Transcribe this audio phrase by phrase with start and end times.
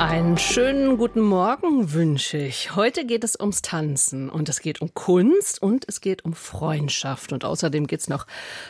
[0.00, 2.74] Einen schönen guten Morgen wünsche ich.
[2.74, 7.34] Heute geht es ums Tanzen und es geht um Kunst und es geht um Freundschaft
[7.34, 8.26] und außerdem geht es noch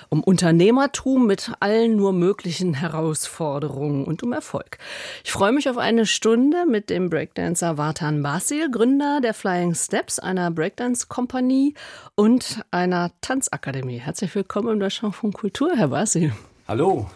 [0.09, 4.79] um Unternehmertum mit allen nur möglichen Herausforderungen und um Erfolg.
[5.23, 10.19] Ich freue mich auf eine Stunde mit dem Breakdancer Vartan Basil, Gründer der Flying Steps,
[10.19, 11.75] einer Breakdance-Kompanie
[12.17, 13.99] und einer Tanzakademie.
[13.99, 16.33] Herzlich willkommen im Deutschlandfunk Kultur, Herr Basil.
[16.67, 17.07] Hallo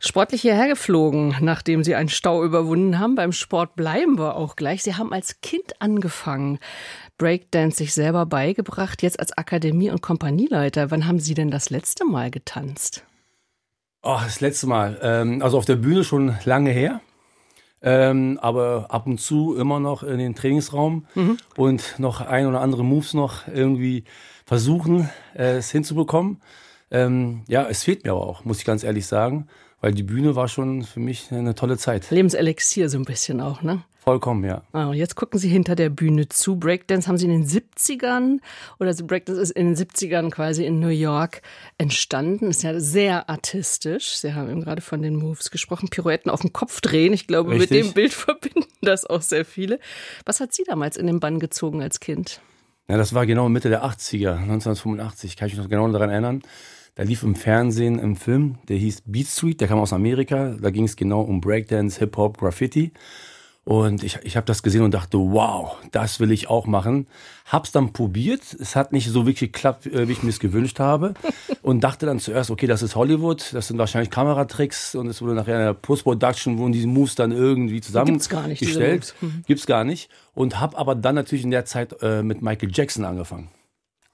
[0.00, 3.14] sportlich hierher geflogen, nachdem Sie einen Stau überwunden haben.
[3.14, 4.82] Beim Sport bleiben wir auch gleich.
[4.82, 6.58] Sie haben als Kind angefangen,
[7.18, 10.90] Breakdance sich selber beigebracht, jetzt als Akademie- und Kompanieleiter.
[10.90, 13.04] Wann haben Sie denn das letzte Mal getanzt?
[14.02, 14.98] Oh, das letzte Mal.
[15.02, 17.02] Ähm, also auf der Bühne schon lange her.
[17.82, 21.38] Ähm, aber ab und zu immer noch in den Trainingsraum mhm.
[21.56, 24.04] und noch ein oder andere Moves noch irgendwie
[24.44, 26.42] versuchen, äh, es hinzubekommen.
[26.90, 29.46] Ähm, ja, es fehlt mir aber auch, muss ich ganz ehrlich sagen
[29.80, 32.10] weil die Bühne war schon für mich eine tolle Zeit.
[32.10, 33.82] Lebenselixier so ein bisschen auch, ne?
[34.02, 34.62] Vollkommen, ja.
[34.72, 36.56] Oh, jetzt gucken Sie hinter der Bühne zu.
[36.56, 38.38] Breakdance haben Sie in den 70ern
[38.78, 41.42] oder Breakdance ist in den 70ern quasi in New York
[41.76, 42.48] entstanden.
[42.48, 44.16] Ist ja sehr artistisch.
[44.16, 45.90] Sie haben eben gerade von den Moves gesprochen.
[45.90, 47.12] Pirouetten auf dem Kopf drehen.
[47.12, 47.70] Ich glaube, Richtig.
[47.70, 49.78] mit dem Bild verbinden das auch sehr viele.
[50.24, 52.40] Was hat Sie damals in den Bann gezogen als Kind?
[52.88, 55.36] Ja, das war genau Mitte der 80er, 1985.
[55.36, 56.42] Kann ich mich noch genau daran erinnern.
[56.94, 60.56] Da lief im Fernsehen ein Film, der hieß Beat Street, der kam aus Amerika.
[60.60, 62.92] Da ging es genau um Breakdance, Hip-Hop, Graffiti.
[63.64, 67.06] Und ich, ich habe das gesehen und dachte, wow, das will ich auch machen.
[67.44, 68.40] Hab's dann probiert.
[68.58, 71.14] Es hat nicht so wirklich geklappt, äh, wie ich mir es gewünscht habe.
[71.62, 75.34] Und dachte dann zuerst, okay, das ist Hollywood, das sind wahrscheinlich Kameratricks und es wurde
[75.34, 78.58] nachher in der Post-Production, wurden diese Moves dann irgendwie zusammengestellt.
[78.58, 79.22] Gibt's gar nicht.
[79.22, 79.44] Mhm.
[79.46, 80.10] Gibt's gar nicht.
[80.34, 83.50] Und habe aber dann natürlich in der Zeit äh, mit Michael Jackson angefangen.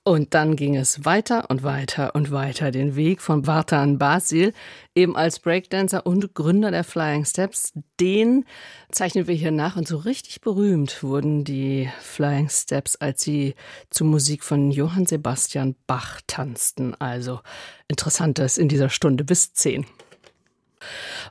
[0.06, 4.52] Und dann ging es weiter und weiter und weiter den Weg von Vartan Basil,
[4.94, 7.72] eben als Breakdancer und Gründer der Flying Steps.
[7.98, 8.44] Den
[8.92, 13.56] zeichnen wir hier nach und so richtig berühmt wurden die Flying Steps, als sie
[13.91, 16.94] zur Musik von Johann Sebastian Bach tanzten.
[17.00, 17.41] Also
[17.88, 19.86] Interessantes in dieser Stunde bis zehn.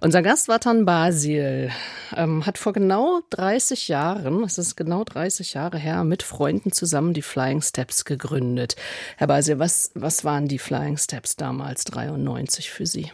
[0.02, 1.72] Unser Gast Watan Basil
[2.16, 7.14] ähm, hat vor genau 30 Jahren, es ist genau 30 Jahre her, mit Freunden zusammen
[7.14, 8.76] die Flying Steps gegründet.
[9.18, 13.12] Herr Basil, was, was waren die Flying Steps damals 93 für Sie?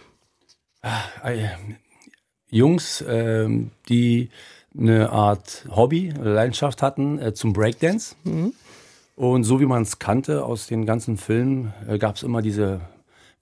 [0.81, 1.01] Ah,
[2.50, 3.47] Jungs, äh,
[3.88, 4.29] die
[4.78, 8.16] eine Art Hobby Leidenschaft hatten äh, zum Breakdance.
[8.23, 8.53] Mhm.
[9.16, 12.81] Und so wie man es kannte aus den ganzen Filmen, äh, gab es immer diese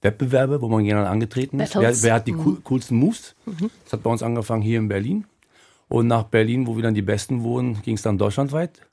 [0.02, 1.76] Wettbewerbe, wo man gegeneinander angetreten ist.
[1.76, 2.64] Wer, wer, hat die mhm.
[2.64, 3.36] coolsten Moves?
[3.46, 3.70] Mhm.
[3.84, 5.26] Das hat bei uns angefangen hier in Berlin.
[5.90, 8.88] Und nach Berlin, wo wir dann die Besten wurden, ging es dann deutschlandweit.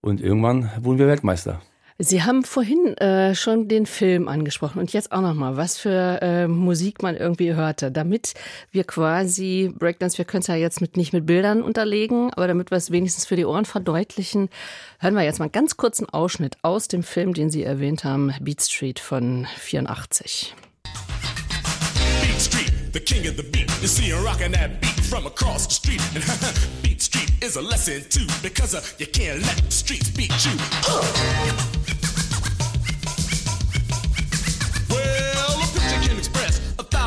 [0.00, 1.60] Und irgendwann wurden wir Weltmeister.
[1.98, 6.48] Sie haben vorhin äh, schon den Film angesprochen und jetzt auch nochmal, was für äh,
[6.48, 8.34] Musik man irgendwie hörte, damit
[8.72, 12.72] wir quasi Breakdance, wir können es ja jetzt mit, nicht mit Bildern unterlegen, aber damit
[12.72, 14.48] wir es wenigstens für die Ohren verdeutlichen,
[14.98, 18.62] hören wir jetzt mal ganz kurzen Ausschnitt aus dem Film, den Sie erwähnt haben, Beat
[18.62, 20.52] Street von 84.
[22.22, 23.70] Beat Street, the king of the beat.
[23.80, 26.00] You see him rocking that beat from across the street.
[26.14, 26.24] And
[26.82, 30.52] Beat Street is a lesson too, because uh, you can't let the streets beat you.
[30.88, 31.84] Uh.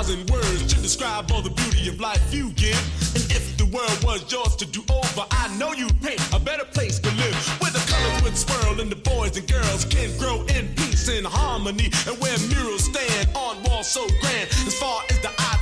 [0.08, 2.80] thousand words to describe all the beauty of life you give.
[3.16, 6.66] And if the world was yours to do over, I know you'd paint a better
[6.66, 7.36] place to live.
[7.60, 11.26] Where the colors would swirl and the boys and girls can grow in peace and
[11.26, 11.92] harmony.
[12.08, 15.60] And where murals stand on walls so grand, as far as the eye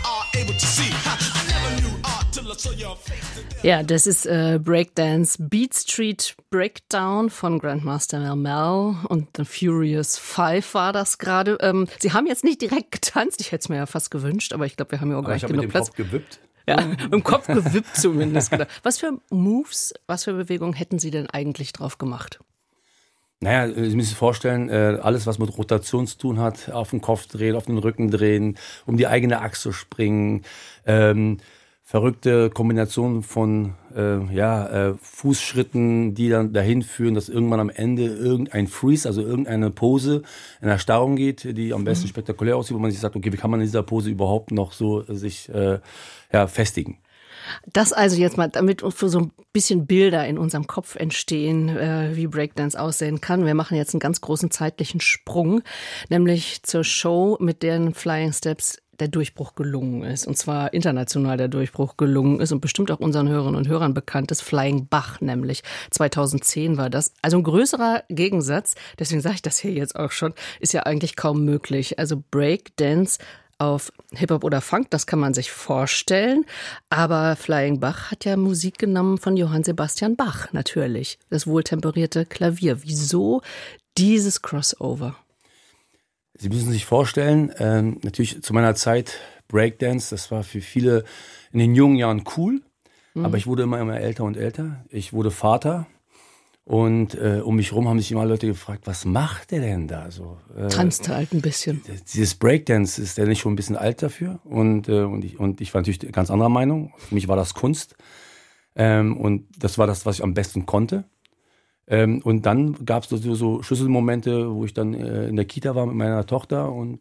[3.63, 10.17] Ja, das ist äh, Breakdance Beat Street Breakdown von Grandmaster Mel Mel und The Furious
[10.17, 11.57] Five war das gerade.
[11.61, 14.65] Ähm, Sie haben jetzt nicht direkt getanzt, ich hätte es mir ja fast gewünscht, aber
[14.65, 15.87] ich glaube, wir haben ja auch gar nicht genug Platz.
[15.87, 16.39] Kopf gewippt.
[16.67, 16.79] Ja,
[17.11, 18.51] im Kopf gewippt zumindest.
[18.83, 22.39] Was für Moves, was für Bewegungen hätten Sie denn eigentlich drauf gemacht?
[23.41, 27.01] Naja, Sie müssen sich vorstellen, äh, alles, was mit Rotation zu tun hat, auf den
[27.01, 30.43] Kopf drehen, auf den Rücken drehen, um die eigene Achse springen,
[30.85, 31.37] ähm,
[31.87, 38.07] verrückte Kombination von äh, ja, äh, Fußschritten, die dann dahin führen, dass irgendwann am Ende
[38.07, 40.23] irgendein Freeze, also irgendeine Pose
[40.61, 42.09] in Erstarrung geht, die am besten mhm.
[42.09, 44.73] spektakulär aussieht, wo man sich sagt, okay, wie kann man in dieser Pose überhaupt noch
[44.73, 45.79] so äh, sich äh,
[46.33, 46.97] ja, festigen?
[47.71, 52.15] Das also jetzt mal, damit für so ein bisschen Bilder in unserem Kopf entstehen, äh,
[52.15, 53.45] wie Breakdance aussehen kann.
[53.45, 55.61] Wir machen jetzt einen ganz großen zeitlichen Sprung,
[56.09, 60.27] nämlich zur Show mit den Flying Steps der Durchbruch gelungen ist.
[60.27, 64.31] Und zwar international der Durchbruch gelungen ist und bestimmt auch unseren Hörerinnen und Hörern bekannt
[64.31, 64.41] ist.
[64.41, 65.63] Flying Bach nämlich.
[65.91, 67.13] 2010 war das.
[67.21, 71.15] Also ein größerer Gegensatz, deswegen sage ich das hier jetzt auch schon, ist ja eigentlich
[71.15, 71.99] kaum möglich.
[71.99, 73.19] Also Breakdance
[73.57, 76.45] auf Hip-Hop oder Funk, das kann man sich vorstellen.
[76.89, 81.19] Aber Flying Bach hat ja Musik genommen von Johann Sebastian Bach, natürlich.
[81.29, 82.83] Das wohltemperierte Klavier.
[82.83, 83.41] Wieso
[83.97, 85.15] dieses Crossover?
[86.37, 91.03] Sie müssen sich vorstellen, ähm, natürlich zu meiner Zeit Breakdance, das war für viele
[91.51, 92.61] in den jungen Jahren cool.
[93.13, 93.25] Mhm.
[93.25, 94.83] Aber ich wurde immer, immer älter und älter.
[94.89, 95.87] Ich wurde Vater.
[96.65, 100.09] Und äh, um mich herum haben sich immer Leute gefragt, was macht der denn da
[100.09, 100.39] so?
[100.57, 101.83] Äh, Tanzt halt ein bisschen.
[102.11, 104.39] Dieses Breakdance, ist der nicht schon ein bisschen alt dafür?
[104.43, 106.91] Und, äh, und, ich, und ich war natürlich ganz anderer Meinung.
[106.97, 107.95] Für mich war das Kunst.
[108.75, 111.05] Ähm, und das war das, was ich am besten konnte.
[111.87, 115.75] Ähm, und dann gab es so, so Schlüsselmomente, wo ich dann äh, in der Kita
[115.75, 116.99] war mit meiner Tochter und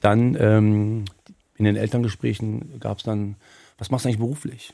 [0.00, 1.04] dann ähm,
[1.56, 3.36] in den Elterngesprächen gab es dann,
[3.78, 4.72] was machst du eigentlich beruflich?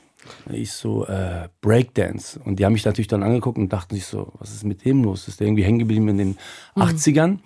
[0.51, 2.39] Ich so, äh, Breakdance.
[2.43, 5.03] Und die haben mich natürlich dann angeguckt und dachten sich so, was ist mit dem
[5.03, 5.27] los?
[5.27, 6.37] Ist der irgendwie hängen geblieben in den
[6.75, 6.81] mhm.
[6.81, 7.39] 80ern?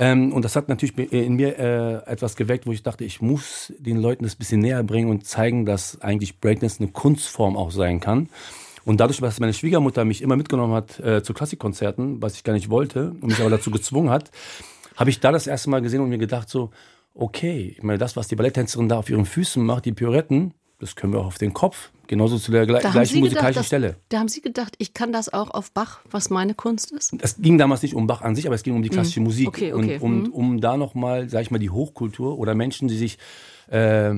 [0.00, 3.72] Ähm, und das hat natürlich in mir äh, etwas geweckt, wo ich dachte, ich muss
[3.78, 7.70] den Leuten das ein bisschen näher bringen und zeigen, dass eigentlich Breakdance eine Kunstform auch
[7.72, 8.28] sein kann.
[8.88, 12.54] Und dadurch, dass meine Schwiegermutter mich immer mitgenommen hat äh, zu Klassikkonzerten, was ich gar
[12.54, 14.30] nicht wollte und mich aber dazu gezwungen hat,
[14.96, 16.70] habe ich da das erste Mal gesehen und mir gedacht so,
[17.14, 20.96] okay, ich meine, das, was die Balletttänzerin da auf ihren Füßen macht, die Pirouetten, das
[20.96, 21.90] können wir auch auf den Kopf.
[22.06, 23.96] Genauso zu der gle gleichen musikalischen gedacht, Stelle.
[24.08, 27.12] Da haben Sie gedacht, ich kann das auch auf Bach, was meine Kunst ist?
[27.20, 29.26] Es ging damals nicht um Bach an sich, aber es ging um die klassische mhm.
[29.26, 29.48] Musik.
[29.48, 29.98] Okay, okay.
[29.98, 30.32] Und um, mhm.
[30.32, 33.18] um da nochmal, sag ich mal, die Hochkultur oder Menschen, die sich
[33.66, 34.14] äh,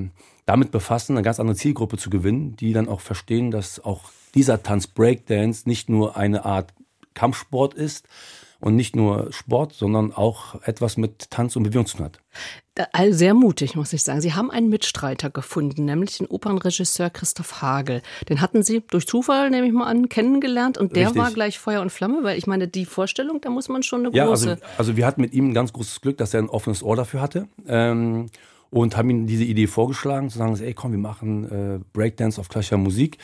[0.47, 4.63] damit befassen, eine ganz andere Zielgruppe zu gewinnen, die dann auch verstehen, dass auch dieser
[4.63, 6.73] Tanz Breakdance nicht nur eine Art
[7.15, 8.07] Kampfsport ist,
[8.61, 12.21] und nicht nur Sport, sondern auch etwas mit Tanz und Bewegung zu tun hat.
[12.93, 14.21] Also sehr mutig, muss ich sagen.
[14.21, 18.03] Sie haben einen Mitstreiter gefunden, nämlich den Opernregisseur Christoph Hagel.
[18.29, 21.23] Den hatten Sie durch Zufall, nehme ich mal an, kennengelernt und der Richtig.
[21.23, 24.11] war gleich Feuer und Flamme, weil ich meine, die Vorstellung, da muss man schon eine
[24.11, 24.47] große.
[24.47, 26.83] Ja, also, also wir hatten mit ihm ein ganz großes Glück, dass er ein offenes
[26.83, 27.49] Ohr dafür hatte.
[27.67, 28.31] Ähm,
[28.71, 32.49] und haben ihm diese Idee vorgeschlagen, zu sagen, ey komm, wir machen äh, Breakdance auf
[32.49, 33.19] klassischer Musik.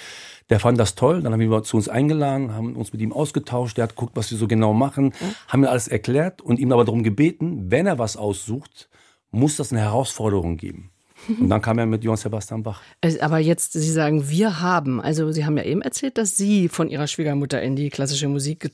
[0.50, 3.12] Der fand das toll, dann haben wir ihn zu uns eingeladen, haben uns mit ihm
[3.12, 5.34] ausgetauscht, der hat geguckt, was wir so genau machen, mhm.
[5.48, 8.88] haben mir alles erklärt und ihm aber darum gebeten, wenn er was aussucht,
[9.30, 10.90] muss das eine Herausforderung geben.
[11.28, 12.82] Und dann kam er mit Johann Sebastian Bach.
[13.20, 16.88] Aber jetzt, Sie sagen, wir haben, also Sie haben ja eben erzählt, dass Sie von
[16.88, 18.70] Ihrer Schwiegermutter in die klassische Musik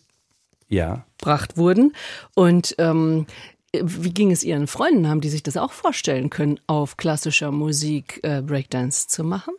[0.68, 1.06] ja.
[1.18, 1.94] gebracht wurden.
[2.34, 3.26] Und ähm,
[3.74, 5.08] wie ging es Ihren Freunden?
[5.08, 9.54] Haben die sich das auch vorstellen können, auf klassischer Musik äh, Breakdance zu machen?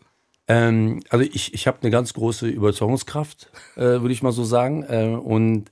[0.47, 4.83] Ähm, also ich, ich habe eine ganz große Überzeugungskraft, äh, würde ich mal so sagen.
[4.83, 5.71] Äh, und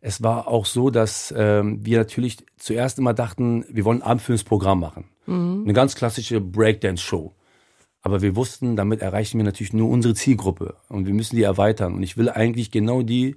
[0.00, 4.44] es war auch so, dass ähm, wir natürlich zuerst immer dachten, wir wollen ein abendfüllendes
[4.44, 5.04] Programm machen.
[5.26, 5.62] Mhm.
[5.64, 7.32] Eine ganz klassische Breakdance-Show.
[8.04, 11.94] Aber wir wussten, damit erreichen wir natürlich nur unsere Zielgruppe und wir müssen die erweitern.
[11.94, 13.36] Und ich will eigentlich genau die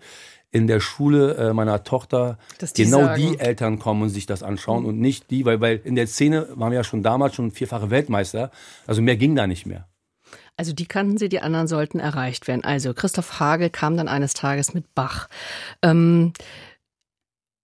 [0.55, 3.21] in der Schule äh, meiner Tochter die genau sagen.
[3.21, 4.89] die Eltern kommen und sich das anschauen mhm.
[4.89, 7.89] und nicht die, weil, weil in der Szene waren wir ja schon damals schon vierfache
[7.89, 8.51] Weltmeister,
[8.87, 9.89] also mehr ging da nicht mehr.
[10.55, 12.63] Also die kannten sie, die anderen sollten erreicht werden.
[12.63, 15.27] Also Christoph Hagel kam dann eines Tages mit Bach.
[15.81, 16.31] Ähm,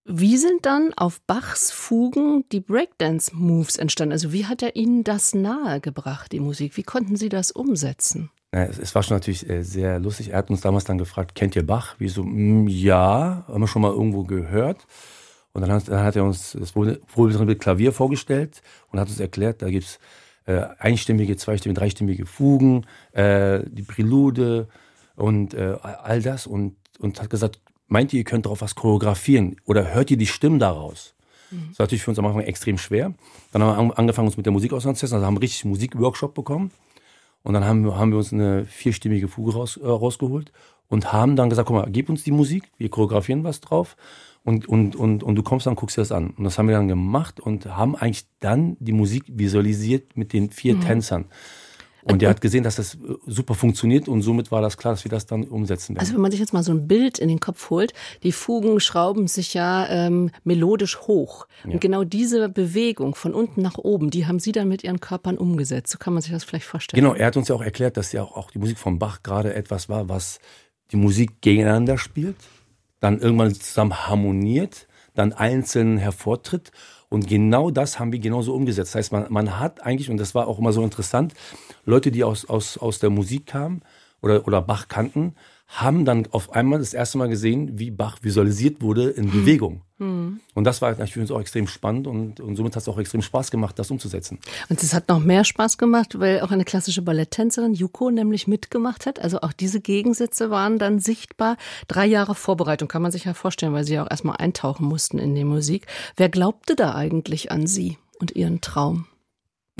[0.04, 4.12] wie sind dann auf Bachs Fugen die Breakdance-Moves entstanden?
[4.12, 6.76] Also wie hat er Ihnen das nahegebracht, die Musik?
[6.76, 8.32] Wie konnten Sie das umsetzen?
[8.52, 10.32] Es war schon natürlich äh, sehr lustig.
[10.32, 11.96] Er hat uns damals dann gefragt, kennt ihr Bach?
[12.00, 14.86] Wie so, mm, ja, haben wir schon mal irgendwo gehört.
[15.54, 19.62] Und dann hat, dann hat er uns das wohlbekannte Klavier vorgestellt und hat uns erklärt,
[19.62, 20.00] da gibt's
[20.46, 24.68] äh, einstimmige, zweistimmige, dreistimmige Fugen, äh, die Prelude
[25.16, 29.58] und äh, all das und, und hat gesagt, meint ihr, ihr könnt darauf was choreografieren
[29.66, 31.14] oder hört ihr die Stimmen daraus?
[31.52, 31.70] Mhm.
[31.70, 33.14] Das war natürlich für uns am Anfang extrem schwer.
[33.52, 36.72] Dann haben wir angefangen, uns mit der Musik auseinanderzusetzen, also haben richtig Musikworkshop bekommen.
[37.44, 40.52] Und dann haben, haben wir uns eine vierstimmige Fuge raus, äh, rausgeholt
[40.88, 43.96] und haben dann gesagt, guck mal, gib uns die Musik, wir choreografieren was drauf
[44.44, 46.32] und, und, und, und du kommst dann, guckst dir das an.
[46.32, 50.50] Und das haben wir dann gemacht und haben eigentlich dann die Musik visualisiert mit den
[50.50, 50.82] vier mhm.
[50.82, 51.26] Tänzern.
[52.04, 55.04] Und er hat gesehen, dass das äh, super funktioniert und somit war das klar, dass
[55.04, 56.00] wir das dann umsetzen werden.
[56.00, 57.94] Also wenn man sich jetzt mal so ein Bild in den Kopf holt,
[58.24, 61.48] die Fugen schrauben sich ja ähm, melodisch hoch.
[61.64, 61.74] Ja.
[61.74, 65.38] Und genau diese Bewegung von unten nach oben, die haben Sie dann mit Ihren Körpern
[65.38, 65.92] umgesetzt.
[65.92, 67.02] So kann man sich das vielleicht vorstellen.
[67.02, 69.22] Genau, er hat uns ja auch erklärt, dass ja auch, auch die Musik von Bach
[69.24, 70.40] gerade etwas war, was
[70.92, 72.36] die Musik gegeneinander spielt,
[73.00, 76.72] dann irgendwann zusammen harmoniert, dann einzeln hervortritt
[77.10, 78.92] und genau das haben wir genauso umgesetzt.
[78.92, 81.34] Das heißt, man, man hat eigentlich, und das war auch immer so interessant,
[81.86, 83.82] Leute, die aus, aus, aus der Musik kamen
[84.22, 85.36] oder, oder Bach kannten,
[85.72, 89.32] haben dann auf einmal das erste Mal gesehen, wie Bach visualisiert wurde in hm.
[89.32, 89.82] Bewegung.
[90.00, 90.42] Mhm.
[90.54, 92.98] Und das war natürlich für uns auch extrem spannend und, und somit hat es auch
[92.98, 94.40] extrem Spaß gemacht, das umzusetzen.
[94.68, 99.06] Und es hat noch mehr Spaß gemacht, weil auch eine klassische Balletttänzerin, Yuko, nämlich mitgemacht
[99.06, 99.20] hat.
[99.20, 101.56] Also auch diese Gegensätze waren dann sichtbar.
[101.88, 105.20] Drei Jahre Vorbereitung kann man sich ja vorstellen, weil sie ja auch erstmal eintauchen mussten
[105.20, 105.88] in die Musik.
[106.18, 109.06] Wer glaubte da eigentlich an sie und ihren Traum?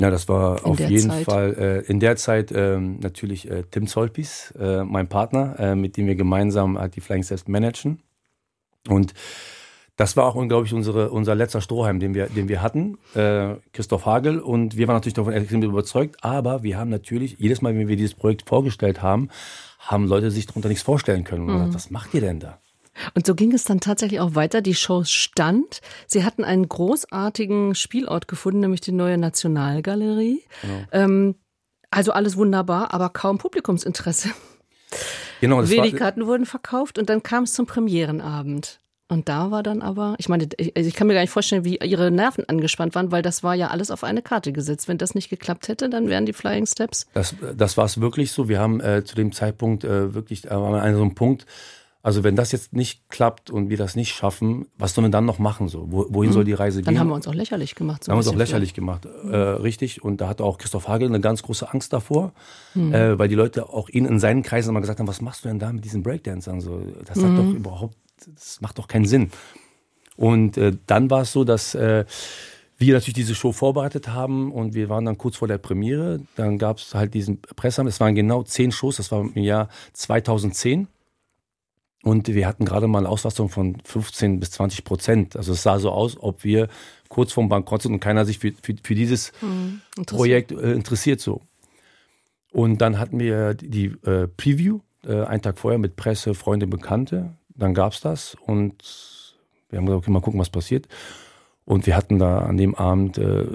[0.00, 1.24] Ja, das war in auf jeden Zeit.
[1.24, 1.54] Fall
[1.86, 6.06] äh, in der Zeit ähm, natürlich äh, Tim Zolpis, äh, mein Partner, äh, mit dem
[6.06, 8.02] wir gemeinsam halt die Flying Steps managen.
[8.88, 9.14] Und
[9.96, 13.56] das war auch, glaube ich, unsere, unser letzter Strohhalm, den wir, den wir hatten, äh,
[13.72, 14.40] Christoph Hagel.
[14.40, 16.16] Und wir waren natürlich davon extrem überzeugt.
[16.22, 19.28] Aber wir haben natürlich, jedes Mal, wenn wir dieses Projekt vorgestellt haben,
[19.78, 21.42] haben Leute sich darunter nichts vorstellen können.
[21.42, 21.58] Und mhm.
[21.58, 22.61] gesagt, was macht ihr denn da?
[23.14, 24.60] Und so ging es dann tatsächlich auch weiter.
[24.60, 25.80] Die Show stand.
[26.06, 30.42] Sie hatten einen großartigen Spielort gefunden, nämlich die neue Nationalgalerie.
[30.62, 30.84] Genau.
[30.92, 31.34] Ähm,
[31.90, 34.30] also alles wunderbar, aber kaum Publikumsinteresse.
[35.40, 38.78] Genau, Wenig Karten wurden verkauft und dann kam es zum Premierenabend.
[39.08, 41.76] Und da war dann aber, ich meine, ich, ich, kann mir gar nicht vorstellen, wie
[41.76, 44.88] ihre Nerven angespannt waren, weil das war ja alles auf eine Karte gesetzt.
[44.88, 47.06] Wenn das nicht geklappt hätte, dann wären die Flying Steps.
[47.12, 48.48] Das, das war es wirklich so.
[48.48, 51.44] Wir haben äh, zu dem Zeitpunkt äh, wirklich äh, an so einem Punkt,
[52.04, 55.24] also wenn das jetzt nicht klappt und wir das nicht schaffen, was sollen wir dann
[55.24, 55.68] noch machen?
[55.68, 55.86] So?
[55.90, 56.34] wohin mhm.
[56.34, 56.94] soll die Reise dann gehen?
[56.94, 58.02] Dann haben wir uns auch lächerlich gemacht.
[58.02, 60.02] So haben wir uns auch lächerlich gemacht, äh, richtig.
[60.02, 62.32] Und da hatte auch Christoph Hagel eine ganz große Angst davor,
[62.74, 62.92] mhm.
[62.92, 65.48] äh, weil die Leute auch ihn in seinen Kreisen immer gesagt haben, was machst du
[65.48, 66.60] denn da mit diesen Breakdancern?
[66.60, 67.24] So, das mhm.
[67.24, 67.96] hat doch überhaupt,
[68.34, 69.30] das macht doch keinen Sinn.
[70.16, 72.04] Und äh, dann war es so, dass äh,
[72.78, 76.20] wir natürlich diese Show vorbereitet haben und wir waren dann kurz vor der Premiere.
[76.34, 77.88] Dann gab es halt diesen Presseamt.
[77.88, 80.88] Es waren genau zehn Shows, das war im Jahr 2010.
[82.02, 85.36] Und wir hatten gerade mal eine Auslastung von 15 bis 20 Prozent.
[85.36, 86.68] Also es sah so aus, ob wir
[87.08, 91.20] kurz vorm Bankrott sind und keiner sich für, für, für dieses mhm, Projekt äh, interessiert
[91.20, 91.42] so.
[92.50, 97.34] Und dann hatten wir die äh, Preview, äh, einen Tag vorher mit Presse, Freunde, Bekannte.
[97.54, 98.82] Dann gab es das und
[99.70, 100.86] wir haben gesagt, okay, mal gucken, was passiert.
[101.64, 103.46] Und wir hatten da an dem Abend, äh,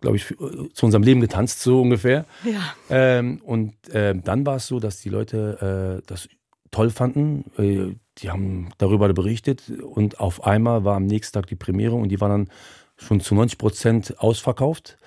[0.00, 2.24] glaube ich, äh, zu unserem Leben getanzt, so ungefähr.
[2.44, 2.74] Ja.
[2.90, 6.28] Ähm, und äh, dann war es so, dass die Leute äh, das
[6.76, 7.44] toll fanden.
[7.56, 12.10] Äh, die haben darüber berichtet und auf einmal war am nächsten Tag die Premiere und
[12.10, 12.50] die war dann
[12.96, 14.98] schon zu 90 Prozent ausverkauft.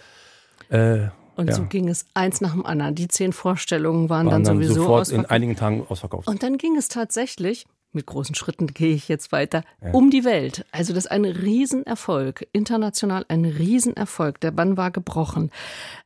[0.69, 1.55] Äh, und ja.
[1.55, 2.95] so ging es eins nach dem anderen.
[2.95, 6.27] Die zehn Vorstellungen waren, waren dann, dann sowieso sofort in einigen Tagen ausverkauft.
[6.27, 9.91] Und dann ging es tatsächlich, mit großen Schritten gehe ich jetzt weiter, ja.
[9.91, 10.65] um die Welt.
[10.71, 14.39] Also das ist ein Riesenerfolg, international ein Riesenerfolg.
[14.41, 15.51] Der Bann war gebrochen.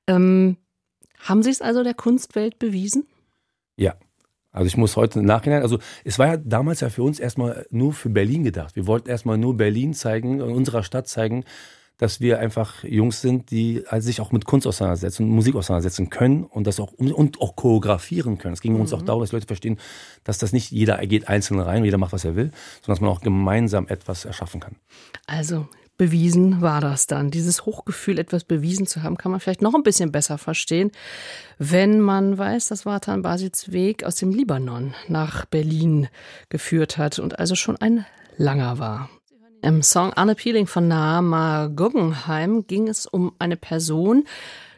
[0.07, 0.57] Ähm,
[1.19, 3.07] haben Sie es also der Kunstwelt bewiesen?
[3.77, 3.95] Ja.
[4.53, 7.65] Also ich muss heute im Nachhinein, also es war ja damals ja für uns erstmal
[7.71, 8.75] nur für Berlin gedacht.
[8.75, 11.43] Wir wollten erstmal nur Berlin zeigen, unserer Stadt zeigen,
[11.97, 16.09] dass wir einfach Jungs sind, die also sich auch mit Kunst auseinandersetzen und Musik auseinandersetzen
[16.09, 18.53] können und das auch und auch choreografieren können.
[18.53, 18.81] Es ging mhm.
[18.81, 19.79] uns auch darum, dass Leute verstehen,
[20.23, 23.01] dass das nicht jeder geht einzeln rein und jeder macht, was er will, sondern dass
[23.01, 24.75] man auch gemeinsam etwas erschaffen kann.
[25.27, 27.31] Also bewiesen war das dann.
[27.31, 30.91] Dieses Hochgefühl, etwas bewiesen zu haben, kann man vielleicht noch ein bisschen besser verstehen,
[31.57, 36.07] wenn man weiß, dass Watan Basits Weg aus dem Libanon nach Berlin
[36.49, 38.05] geführt hat und also schon ein
[38.37, 39.09] langer war.
[39.61, 44.25] Im Song Unappealing von Naama Guggenheim ging es um eine Person,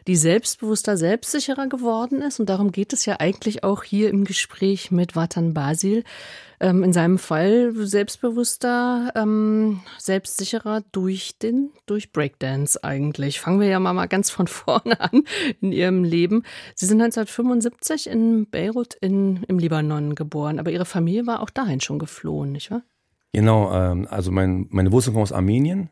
[0.06, 2.40] die selbstbewusster, selbstsicherer geworden ist.
[2.40, 6.04] Und darum geht es ja eigentlich auch hier im Gespräch mit Watan Basil
[6.60, 13.40] ähm, in seinem Fall selbstbewusster, ähm, selbstsicherer durch den, durch Breakdance eigentlich.
[13.40, 15.24] Fangen wir ja mal, mal ganz von vorne an
[15.60, 16.44] in ihrem Leben.
[16.74, 21.80] Sie sind 1975 in Beirut in, im Libanon geboren, aber ihre Familie war auch dahin
[21.80, 22.82] schon geflohen, nicht wahr?
[23.32, 25.90] Genau, ähm, also mein, meine Wurzeln kommen aus Armenien.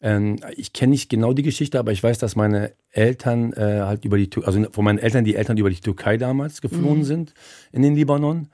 [0.00, 4.04] Ähm, ich kenne nicht genau die Geschichte, aber ich weiß, dass meine Eltern äh, halt
[4.04, 7.04] über die, also von meinen Eltern die Eltern über die Türkei damals geflohen mhm.
[7.04, 7.34] sind
[7.72, 8.48] in den Libanon.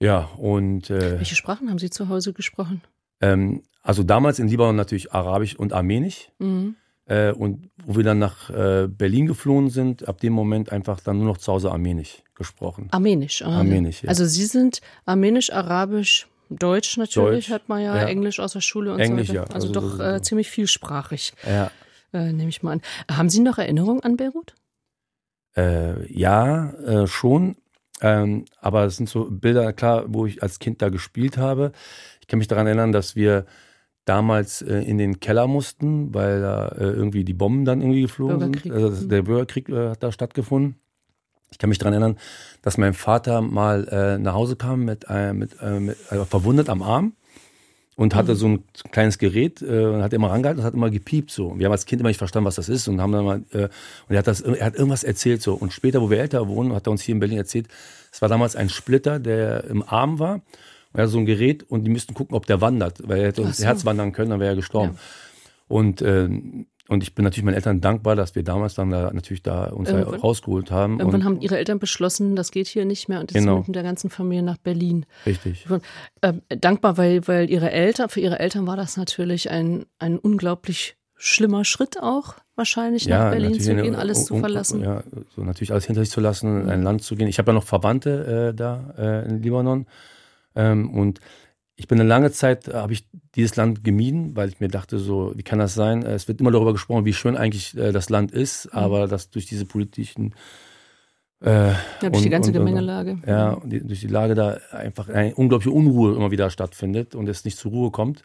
[0.00, 0.90] Ja, und.
[0.90, 2.82] Äh, Welche Sprachen haben Sie zu Hause gesprochen?
[3.20, 6.30] Ähm, also damals in Libanon natürlich Arabisch und Armenisch.
[6.38, 6.76] Mhm.
[7.06, 11.18] Äh, und wo wir dann nach äh, Berlin geflohen sind, ab dem Moment einfach dann
[11.18, 12.88] nur noch zu Hause Armenisch gesprochen.
[12.92, 14.02] Armenisch, ah, Armenisch.
[14.02, 14.08] Ja.
[14.08, 18.60] Also Sie sind Armenisch, Arabisch, Deutsch natürlich, Deutsch, hat man ja, ja, Englisch aus der
[18.60, 19.48] Schule und Englisch, so weiter.
[19.48, 19.54] Ja.
[19.54, 21.32] Also, also doch äh, ziemlich vielsprachig.
[21.46, 21.70] Ja.
[22.12, 22.82] Äh, nehme ich mal an.
[23.10, 24.54] Haben Sie noch Erinnerungen an Beirut?
[25.56, 27.56] Äh, ja, äh, schon.
[28.00, 31.72] Ähm, aber es sind so Bilder, klar, wo ich als Kind da gespielt habe.
[32.20, 33.46] Ich kann mich daran erinnern, dass wir
[34.04, 38.52] damals äh, in den Keller mussten, weil da äh, irgendwie die Bomben dann irgendwie geflogen
[38.52, 38.72] sind.
[38.72, 40.76] Also der Bürgerkrieg äh, hat da stattgefunden.
[41.54, 42.18] Ich kann mich daran erinnern,
[42.62, 46.82] dass mein Vater mal äh, nach Hause kam mit, äh, mit, äh, mit verwundet am
[46.82, 47.12] Arm
[47.94, 48.36] und hatte mhm.
[48.36, 51.46] so ein kleines Gerät äh, und hat immer rangehalten und hat immer gepiept so.
[51.46, 53.44] Und wir haben als Kind immer nicht verstanden, was das ist und haben dann mal
[53.52, 53.68] äh,
[54.08, 56.72] und er hat das er hat irgendwas erzählt so und später, wo wir älter wohnen,
[56.74, 57.68] hat er uns hier in Berlin erzählt,
[58.10, 60.34] Es war damals ein Splitter, der im Arm war.
[60.34, 63.26] Und er hatte so ein Gerät und die müssten gucken, ob der wandert, weil er
[63.28, 63.64] hätte so.
[63.64, 64.94] Herz wandern können, dann wäre er gestorben.
[64.94, 65.00] Ja.
[65.68, 66.28] Und äh,
[66.88, 69.88] und ich bin natürlich meinen Eltern dankbar, dass wir damals dann da natürlich da uns
[69.88, 70.98] da rausgeholt haben.
[70.98, 73.64] Irgendwann und haben ihre Eltern beschlossen, das geht hier nicht mehr und jetzt genau.
[73.66, 75.06] mit der ganzen Familie nach Berlin.
[75.24, 75.66] Richtig.
[76.20, 80.96] Äh, dankbar, weil, weil ihre Eltern, für ihre Eltern war das natürlich ein, ein unglaublich
[81.16, 84.82] schlimmer Schritt auch, wahrscheinlich ja, nach Berlin zu gehen, alles zu verlassen.
[84.82, 85.02] Ja,
[85.34, 87.28] so natürlich alles hinter sich zu lassen, in ein Land zu gehen.
[87.28, 89.86] Ich habe ja noch Verwandte äh, da äh, in Libanon.
[90.54, 91.20] Ähm, und
[91.76, 94.98] ich bin eine lange Zeit, äh, habe ich dieses Land gemieden, weil ich mir dachte,
[94.98, 96.02] so, wie kann das sein?
[96.02, 98.78] Es wird immer darüber gesprochen, wie schön eigentlich äh, das Land ist, mhm.
[98.78, 100.34] aber dass durch diese politischen
[101.42, 103.18] äh, ja, durch und, die ganze und, Gemengelage.
[103.26, 107.28] Ja, und die, durch die Lage da einfach eine unglaubliche Unruhe immer wieder stattfindet und
[107.28, 108.22] es nicht zur Ruhe kommt.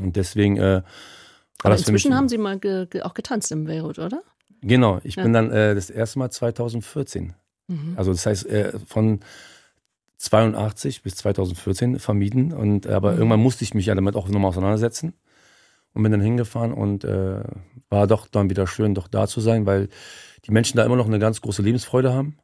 [0.00, 0.82] Und deswegen äh,
[1.62, 4.22] aber inzwischen haben Sie mal ge, ge, auch getanzt im Beirut, oder?
[4.60, 5.22] Genau, ich ja.
[5.22, 7.34] bin dann äh, das erste Mal 2014.
[7.68, 7.94] Mhm.
[7.96, 9.20] Also das heißt, äh, von
[10.18, 12.52] 82 bis 2014 vermieden.
[12.52, 13.18] Und aber mhm.
[13.18, 15.14] irgendwann musste ich mich ja damit auch nochmal auseinandersetzen
[15.94, 17.42] und bin dann hingefahren und äh,
[17.88, 19.88] war doch dann wieder schön, doch da zu sein, weil
[20.44, 22.38] die Menschen da immer noch eine ganz große Lebensfreude haben.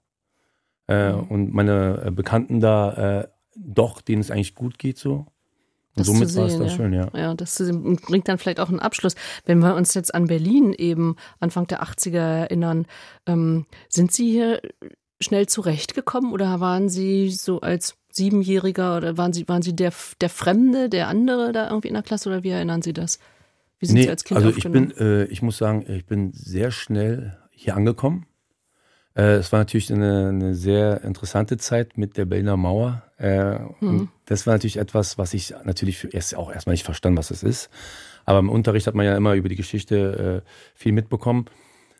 [0.89, 1.23] Äh, mhm.
[1.25, 5.27] Und meine äh, Bekannten da äh, doch, denen es eigentlich gut geht so.
[5.95, 6.71] Und das somit war es da ja.
[6.71, 7.09] schön, ja.
[7.15, 7.63] Ja, das
[8.07, 9.15] bringt dann vielleicht auch einen Abschluss.
[9.45, 12.87] Wenn wir uns jetzt an Berlin eben Anfang der 80er erinnern,
[13.27, 14.63] ähm, sind Sie hier
[15.23, 20.29] schnell zurechtgekommen oder waren Sie so als Siebenjähriger oder waren Sie, waren Sie der, der
[20.29, 23.19] Fremde, der andere da irgendwie in der Klasse oder wie erinnern Sie das?
[23.79, 26.33] Wie sind nee, Sie als Kind Also ich bin, äh, ich muss sagen, ich bin
[26.33, 28.27] sehr schnell hier angekommen.
[29.15, 33.03] Äh, es war natürlich eine, eine, sehr interessante Zeit mit der Berliner Mauer.
[33.19, 34.09] Äh, mhm.
[34.27, 37.71] das war natürlich etwas, was ich natürlich erst auch erstmal nicht verstanden, was es ist.
[38.25, 41.47] Aber im Unterricht hat man ja immer über die Geschichte äh, viel mitbekommen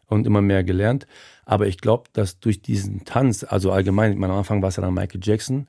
[0.07, 1.07] und immer mehr gelernt.
[1.45, 4.95] Aber ich glaube, dass durch diesen Tanz, also allgemein, am Anfang war es ja dann
[4.95, 5.67] Michael Jackson,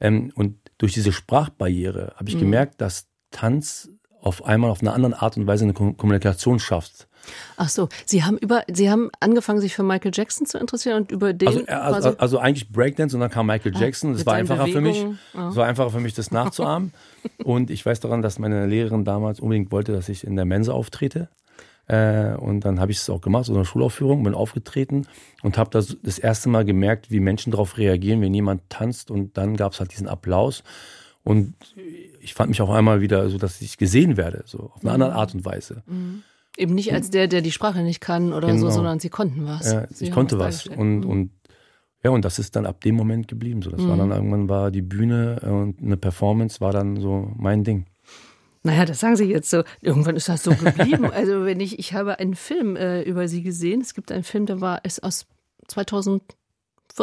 [0.00, 2.40] ähm, und durch diese Sprachbarriere habe ich mhm.
[2.40, 3.90] gemerkt, dass Tanz
[4.20, 7.08] auf einmal auf eine andere Art und Weise eine Kommunikation schafft.
[7.56, 11.12] Ach so, Sie haben über, Sie haben angefangen, sich für Michael Jackson zu interessieren und
[11.12, 11.48] über den.
[11.48, 14.12] Also, äh, also, also eigentlich Breakdance und dann kam Michael ah, Jackson.
[14.12, 14.82] Das war einfacher Bewegung.
[14.82, 15.02] für mich.
[15.02, 15.56] Es oh.
[15.56, 16.92] war einfacher für mich, das nachzuahmen.
[17.44, 20.72] und ich weiß daran, dass meine Lehrerin damals unbedingt wollte, dass ich in der Mensa
[20.72, 21.28] auftrete.
[21.88, 25.06] Äh, und dann habe ich es auch gemacht, so eine Schulaufführung, bin aufgetreten
[25.42, 29.10] und habe das, das erste Mal gemerkt, wie Menschen darauf reagieren, wenn jemand tanzt.
[29.10, 30.64] Und dann gab es halt diesen Applaus.
[31.22, 31.54] Und
[32.20, 35.10] ich fand mich auch einmal wieder so, dass ich gesehen werde, so auf eine andere
[35.10, 35.16] mhm.
[35.16, 35.82] Art und Weise.
[35.86, 36.22] Mhm.
[36.56, 38.60] Eben nicht als der, der die Sprache nicht kann oder genau.
[38.60, 39.72] so, sondern sie konnten was.
[39.72, 40.66] Ja, ich konnte was.
[40.66, 41.30] Und, und
[42.02, 43.62] ja, und das ist dann ab dem Moment geblieben.
[43.62, 43.88] So, das mhm.
[43.88, 47.86] war dann irgendwann war die Bühne und eine Performance war dann so mein Ding.
[48.66, 49.62] Naja, das sagen Sie jetzt so.
[49.80, 51.04] Irgendwann ist das so geblieben.
[51.12, 53.80] also wenn ich, ich habe einen Film äh, über Sie gesehen.
[53.80, 55.26] Es gibt einen Film, der war ist aus
[55.68, 56.22] 2000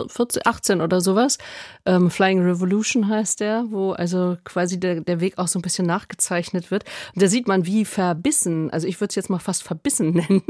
[0.08, 1.38] 14, 18 oder sowas.
[1.86, 5.86] Ähm, Flying Revolution heißt der, wo also quasi der, der Weg auch so ein bisschen
[5.86, 6.84] nachgezeichnet wird.
[7.14, 10.42] Und da sieht man, wie verbissen, also ich würde es jetzt mal fast verbissen nennen.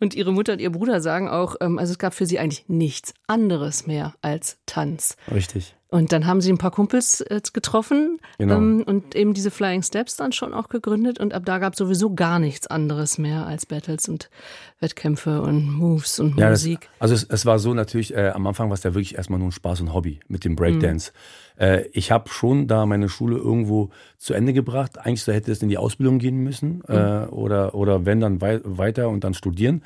[0.00, 2.68] und ihre Mutter und ihr Bruder sagen auch, ähm, also es gab für sie eigentlich
[2.68, 5.16] nichts anderes mehr als Tanz.
[5.32, 5.76] Richtig.
[5.90, 8.56] Und dann haben sie ein paar Kumpels äh, getroffen genau.
[8.56, 11.18] ähm, und eben diese Flying Steps dann schon auch gegründet.
[11.18, 14.30] Und ab da gab es sowieso gar nichts anderes mehr als Battles und
[14.78, 16.80] Wettkämpfe und Moves und ja, Musik.
[16.80, 19.40] Das, also es, es, war so natürlich, äh, am Anfang war es ja wirklich erstmal
[19.40, 21.10] nur ein Spaß und Hobby mit dem Breakdance.
[21.56, 21.62] Mhm.
[21.64, 24.98] Äh, ich habe schon da meine Schule irgendwo zu Ende gebracht.
[24.98, 26.94] Eigentlich so hätte es in die Ausbildung gehen müssen mhm.
[26.94, 29.82] Äh, oder, oder wenn dann wei weiter und dann studieren.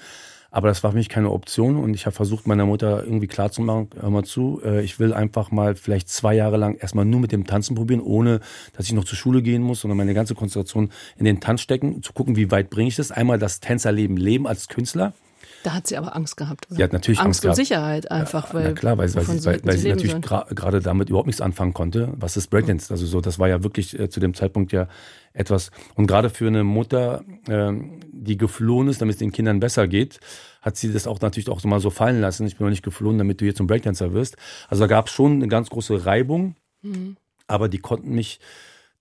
[0.55, 3.89] Aber das war für mich keine Option und ich habe versucht, meiner Mutter irgendwie klarzumachen,
[3.99, 7.33] hör mal zu, äh, ich will einfach mal vielleicht zwei Jahre lang erstmal nur mit
[7.33, 8.39] dem Tanzen probieren, ohne
[8.77, 12.05] dass ich noch zur Schule gehen muss, sondern meine ganze Konzentration in den Tanz stecken,
[12.05, 13.11] zu gucken, wie weit bringe ich das.
[13.11, 15.13] Einmal das Tänzerleben leben als Künstler.
[15.65, 16.67] Da hat sie aber Angst gehabt.
[16.69, 16.77] Oder?
[16.77, 18.49] Sie hat natürlich Angst, Angst und Sicherheit einfach.
[18.49, 21.41] Ja, weil, na klar, weil, weil sie, weil, weil sie natürlich gerade damit überhaupt nichts
[21.41, 22.13] anfangen konnte.
[22.17, 22.93] Was ist Breakdance?
[22.93, 24.89] Also so, das war ja wirklich äh, zu dem Zeitpunkt ja
[25.33, 25.71] etwas.
[25.95, 27.73] Und gerade für eine Mutter, äh,
[28.13, 30.21] die geflohen ist, damit es den Kindern besser geht,
[30.61, 32.47] hat sie das auch natürlich auch so mal so fallen lassen.
[32.47, 34.37] Ich bin noch nicht geflohen, damit du jetzt zum Breakdancer wirst.
[34.69, 37.17] Also da gab es schon eine ganz große Reibung, mhm.
[37.47, 38.39] aber die konnten mich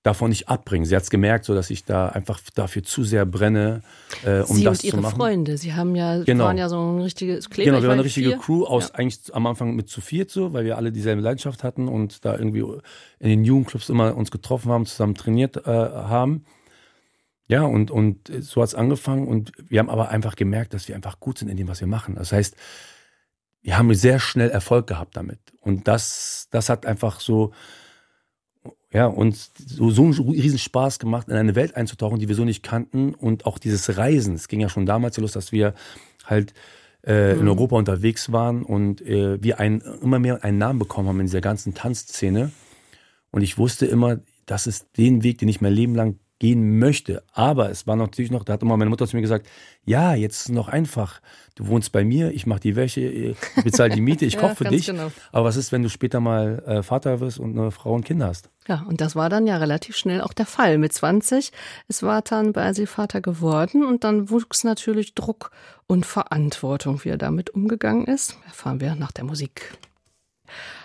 [0.03, 0.85] davon nicht abbringen.
[0.85, 3.81] Sie hat es gemerkt, so dass ich da einfach dafür zu sehr brenne,
[4.25, 5.15] äh, um Sie das und Ihre zu machen.
[5.15, 6.43] Freunde, Sie haben ja genau.
[6.43, 7.71] waren ja so ein richtiges Kleber.
[7.71, 8.37] Genau, wir waren eine richtige vier.
[8.37, 8.95] Crew aus ja.
[8.95, 12.37] eigentlich am Anfang mit zu viert so, weil wir alle dieselbe Leidenschaft hatten und da
[12.37, 12.65] irgendwie
[13.19, 16.43] in den Jugendclubs immer uns getroffen haben, zusammen trainiert äh, haben.
[17.47, 20.95] Ja, und, und so hat es angefangen und wir haben aber einfach gemerkt, dass wir
[20.95, 22.15] einfach gut sind in dem, was wir machen.
[22.15, 22.55] Das heißt,
[23.61, 25.39] wir haben sehr schnell Erfolg gehabt damit.
[25.61, 27.53] Und das, das hat einfach so,
[28.93, 32.45] ja, uns so, so einen riesen Spaß gemacht, in eine Welt einzutauchen, die wir so
[32.45, 33.15] nicht kannten.
[33.15, 35.73] Und auch dieses Reisen, es ging ja schon damals los, dass wir
[36.25, 36.53] halt
[37.03, 37.41] äh, mhm.
[37.41, 41.25] in Europa unterwegs waren und äh, wir ein, immer mehr einen Namen bekommen haben in
[41.25, 42.51] dieser ganzen Tanzszene.
[43.31, 47.23] Und ich wusste immer, das ist den Weg, den ich mein Leben lang gehen möchte.
[47.31, 49.47] Aber es war natürlich noch, da hat immer meine Mutter zu mir gesagt,
[49.85, 51.21] ja, jetzt ist es noch einfach.
[51.55, 54.55] Du wohnst bei mir, ich mache die Wäsche, ich bezahle die Miete, ich ja, koche
[54.55, 54.87] für dich.
[54.87, 55.11] Genau.
[55.31, 58.27] Aber was ist, wenn du später mal äh, Vater wirst und eine Frau und Kinder
[58.27, 58.49] hast?
[58.67, 60.77] Ja, und das war dann ja relativ schnell auch der Fall.
[60.77, 61.51] Mit 20
[61.87, 65.51] ist Vatan Basi Vater geworden und dann wuchs natürlich Druck
[65.87, 68.37] und Verantwortung, wie er damit umgegangen ist.
[68.45, 69.77] Erfahren wir nach der Musik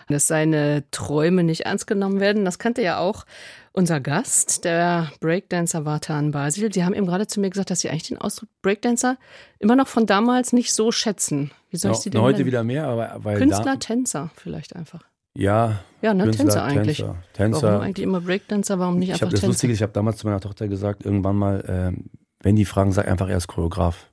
[0.08, 2.44] dass seine Träume nicht ernst genommen werden.
[2.44, 3.24] Das kannte ja auch
[3.72, 6.72] unser Gast, der Breakdancer Vatan Basil.
[6.72, 9.16] Sie haben eben gerade zu mir gesagt, dass Sie eigentlich den Ausdruck Breakdancer
[9.58, 11.52] immer noch von damals nicht so schätzen.
[11.70, 12.46] Wie soll ich Sie denn Heute nennen?
[12.46, 15.04] wieder mehr, aber weil Künstler, Tänzer vielleicht einfach.
[15.34, 16.96] Ja, ja ne, Künstler, Tänzer eigentlich.
[16.98, 17.62] Tänzer, Tänzer.
[17.62, 19.52] Warum eigentlich immer Breakdancer, warum nicht ich einfach hab, das Tänzer?
[19.52, 21.60] Lustige ist, ich habe damals zu meiner Tochter gesagt, irgendwann mal,
[21.94, 22.02] äh,
[22.42, 24.07] wenn die fragen, sag einfach erst Choreograf.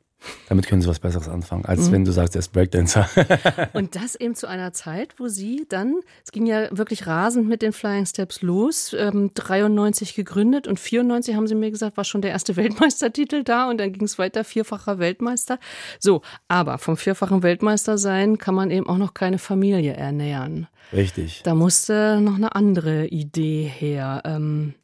[0.49, 1.91] Damit können sie was Besseres anfangen, als mhm.
[1.91, 3.09] wenn du sagst, er ist Breakdancer.
[3.73, 7.61] und das eben zu einer Zeit, wo sie dann, es ging ja wirklich rasend mit
[7.61, 12.21] den Flying Steps los, ähm, 93 gegründet und 94 haben sie mir gesagt, war schon
[12.21, 15.59] der erste Weltmeistertitel da und dann ging es weiter, vierfacher Weltmeister.
[15.99, 20.67] So, aber vom vierfachen Weltmeister sein kann man eben auch noch keine Familie ernähren.
[20.93, 21.41] Richtig.
[21.43, 24.21] Da musste noch eine andere Idee her.
[24.25, 24.75] Ähm,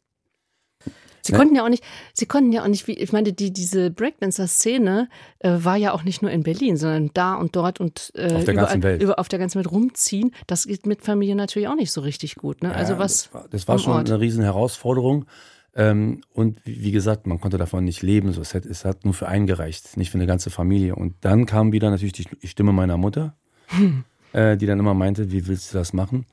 [1.22, 1.38] Sie ne?
[1.38, 5.08] konnten ja auch nicht, sie konnten ja auch nicht, wie, ich meine, die, diese Breakdancer-Szene
[5.38, 8.44] äh, war ja auch nicht nur in Berlin, sondern da und dort und äh, auf
[8.44, 9.02] der überall, ganzen Welt.
[9.02, 10.34] Über, auf der ganzen Welt rumziehen.
[10.48, 12.62] Das geht mit Familie natürlich auch nicht so richtig gut.
[12.62, 12.70] Ne?
[12.70, 13.24] Ja, also was.
[13.24, 14.10] Das war, das war schon Ort.
[14.10, 15.26] eine riesen Herausforderung.
[15.74, 18.32] Ähm, und wie gesagt, man konnte davon nicht leben.
[18.32, 20.96] So, es, hat, es hat nur für einen gereicht, nicht für eine ganze Familie.
[20.96, 23.36] Und dann kam wieder natürlich die Stimme meiner Mutter,
[23.68, 24.04] hm.
[24.32, 26.26] äh, die dann immer meinte, wie willst du das machen?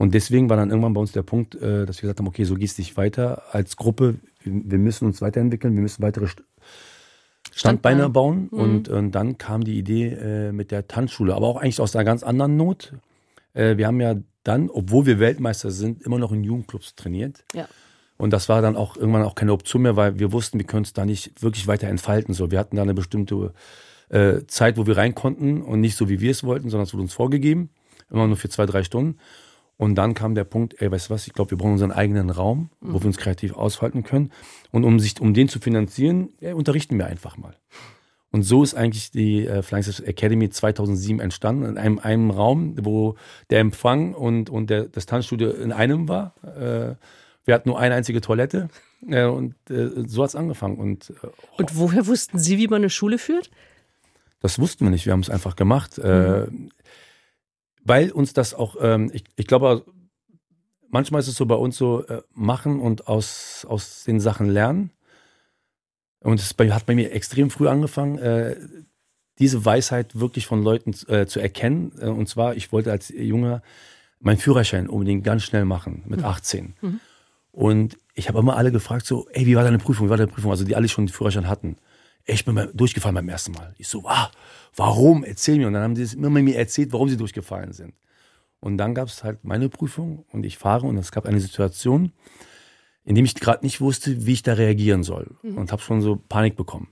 [0.00, 2.44] Und deswegen war dann irgendwann bei uns der Punkt, äh, dass wir gesagt haben, okay,
[2.44, 4.14] so gehst du nicht weiter als Gruppe.
[4.42, 6.26] Wir müssen uns weiterentwickeln, wir müssen weitere
[7.52, 8.48] Standbeine bauen.
[8.50, 8.58] Mhm.
[8.58, 12.06] Und, und, dann kam die Idee äh, mit der Tanzschule, aber auch eigentlich aus einer
[12.06, 12.94] ganz anderen Not.
[13.52, 17.44] Äh, wir haben ja dann, obwohl wir Weltmeister sind, immer noch in Jugendclubs trainiert.
[17.52, 17.68] Ja.
[18.16, 20.84] Und das war dann auch irgendwann auch keine Option mehr, weil wir wussten, wir können
[20.84, 22.32] es da nicht wirklich weiter entfalten.
[22.32, 23.52] So, wir hatten da eine bestimmte
[24.08, 26.94] äh, Zeit, wo wir rein konnten und nicht so, wie wir es wollten, sondern es
[26.94, 27.68] wurde uns vorgegeben.
[28.10, 29.18] Immer nur für zwei, drei Stunden.
[29.80, 32.28] Und dann kam der Punkt, ey, weißt du was, ich glaube, wir brauchen unseren eigenen
[32.28, 33.02] Raum, wo mhm.
[33.02, 34.30] wir uns kreativ aushalten können.
[34.72, 37.56] Und um sich, um den zu finanzieren, ey, unterrichten wir einfach mal.
[38.30, 43.14] Und so ist eigentlich die äh, Flying Academy 2007 entstanden, in einem, einem Raum, wo
[43.48, 46.34] der Empfang und, und der, das Tanzstudio in einem war.
[46.42, 46.96] Äh,
[47.46, 48.68] wir hatten nur eine einzige Toilette
[49.08, 50.76] äh, und äh, so hat es angefangen.
[50.76, 51.28] Und, oh.
[51.56, 53.50] und woher wussten Sie, wie man eine Schule führt?
[54.42, 55.98] Das wussten wir nicht, wir haben es einfach gemacht.
[55.98, 56.70] Äh, mhm
[57.84, 59.84] weil uns das auch, ähm, ich, ich glaube,
[60.88, 64.90] manchmal ist es so bei uns so, äh, machen und aus, aus den Sachen lernen.
[66.20, 68.56] Und es hat bei mir extrem früh angefangen, äh,
[69.38, 71.92] diese Weisheit wirklich von Leuten äh, zu erkennen.
[71.98, 73.62] Äh, und zwar, ich wollte als Junger
[74.20, 76.74] meinen Führerschein unbedingt ganz schnell machen, mit 18.
[76.80, 76.88] Mhm.
[76.88, 77.00] mhm.
[77.52, 80.30] Und ich habe immer alle gefragt, so, ey, wie war deine Prüfung, wie war deine
[80.30, 80.52] Prüfung?
[80.52, 81.78] Also die alle schon den Führerschein hatten.
[82.24, 83.74] Ich bin durchgefallen beim ersten Mal.
[83.78, 84.30] Ich so, ah,
[84.76, 85.24] warum?
[85.24, 85.66] Erzähl mir.
[85.66, 87.94] Und dann haben sie es immer mir erzählt, warum sie durchgefallen sind.
[88.60, 92.12] Und dann gab es halt meine Prüfung und ich fahre und es gab eine Situation,
[93.04, 95.56] in dem ich gerade nicht wusste, wie ich da reagieren soll mhm.
[95.56, 96.88] und habe schon so Panik bekommen.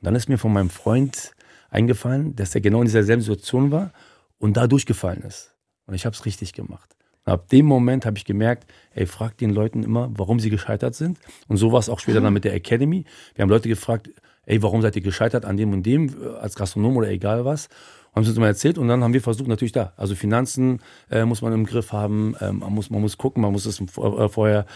[0.00, 1.32] Und dann ist mir von meinem Freund
[1.70, 3.92] eingefallen, dass er genau in dieser selben Situation war
[4.38, 5.54] und da durchgefallen ist.
[5.86, 6.96] Und ich habe es richtig gemacht.
[7.24, 10.96] Und ab dem Moment habe ich gemerkt, ey, frag den Leuten immer, warum sie gescheitert
[10.96, 11.18] sind.
[11.46, 12.24] Und so war es auch später mhm.
[12.24, 13.04] dann mit der Academy.
[13.34, 14.10] Wir haben Leute gefragt,
[14.46, 17.68] ey, warum seid ihr gescheitert an dem und dem, äh, als Gastronom oder egal was.
[18.14, 19.94] Haben sie uns mal erzählt und dann haben wir versucht, natürlich da.
[19.96, 23.52] Also Finanzen äh, muss man im Griff haben, ähm, man, muss, man muss gucken, man
[23.52, 24.66] muss es äh, vorher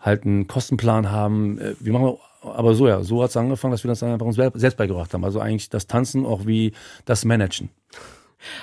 [0.00, 1.58] halt einen Kostenplan haben.
[1.58, 4.26] Äh, wir machen aber so ja, so hat es angefangen, dass wir das dann einfach
[4.26, 5.24] uns selbst beigebracht haben.
[5.24, 6.72] Also eigentlich das Tanzen auch wie
[7.04, 7.70] das Managen.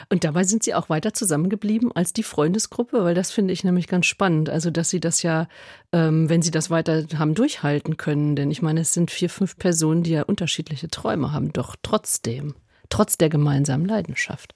[0.09, 3.87] Und dabei sind Sie auch weiter zusammengeblieben als die Freundesgruppe, weil das finde ich nämlich
[3.87, 4.49] ganz spannend.
[4.49, 5.47] Also, dass Sie das ja,
[5.91, 9.57] ähm, wenn Sie das weiter haben durchhalten können, denn ich meine, es sind vier, fünf
[9.57, 12.55] Personen, die ja unterschiedliche Träume haben, doch trotzdem,
[12.89, 14.55] trotz der gemeinsamen Leidenschaft.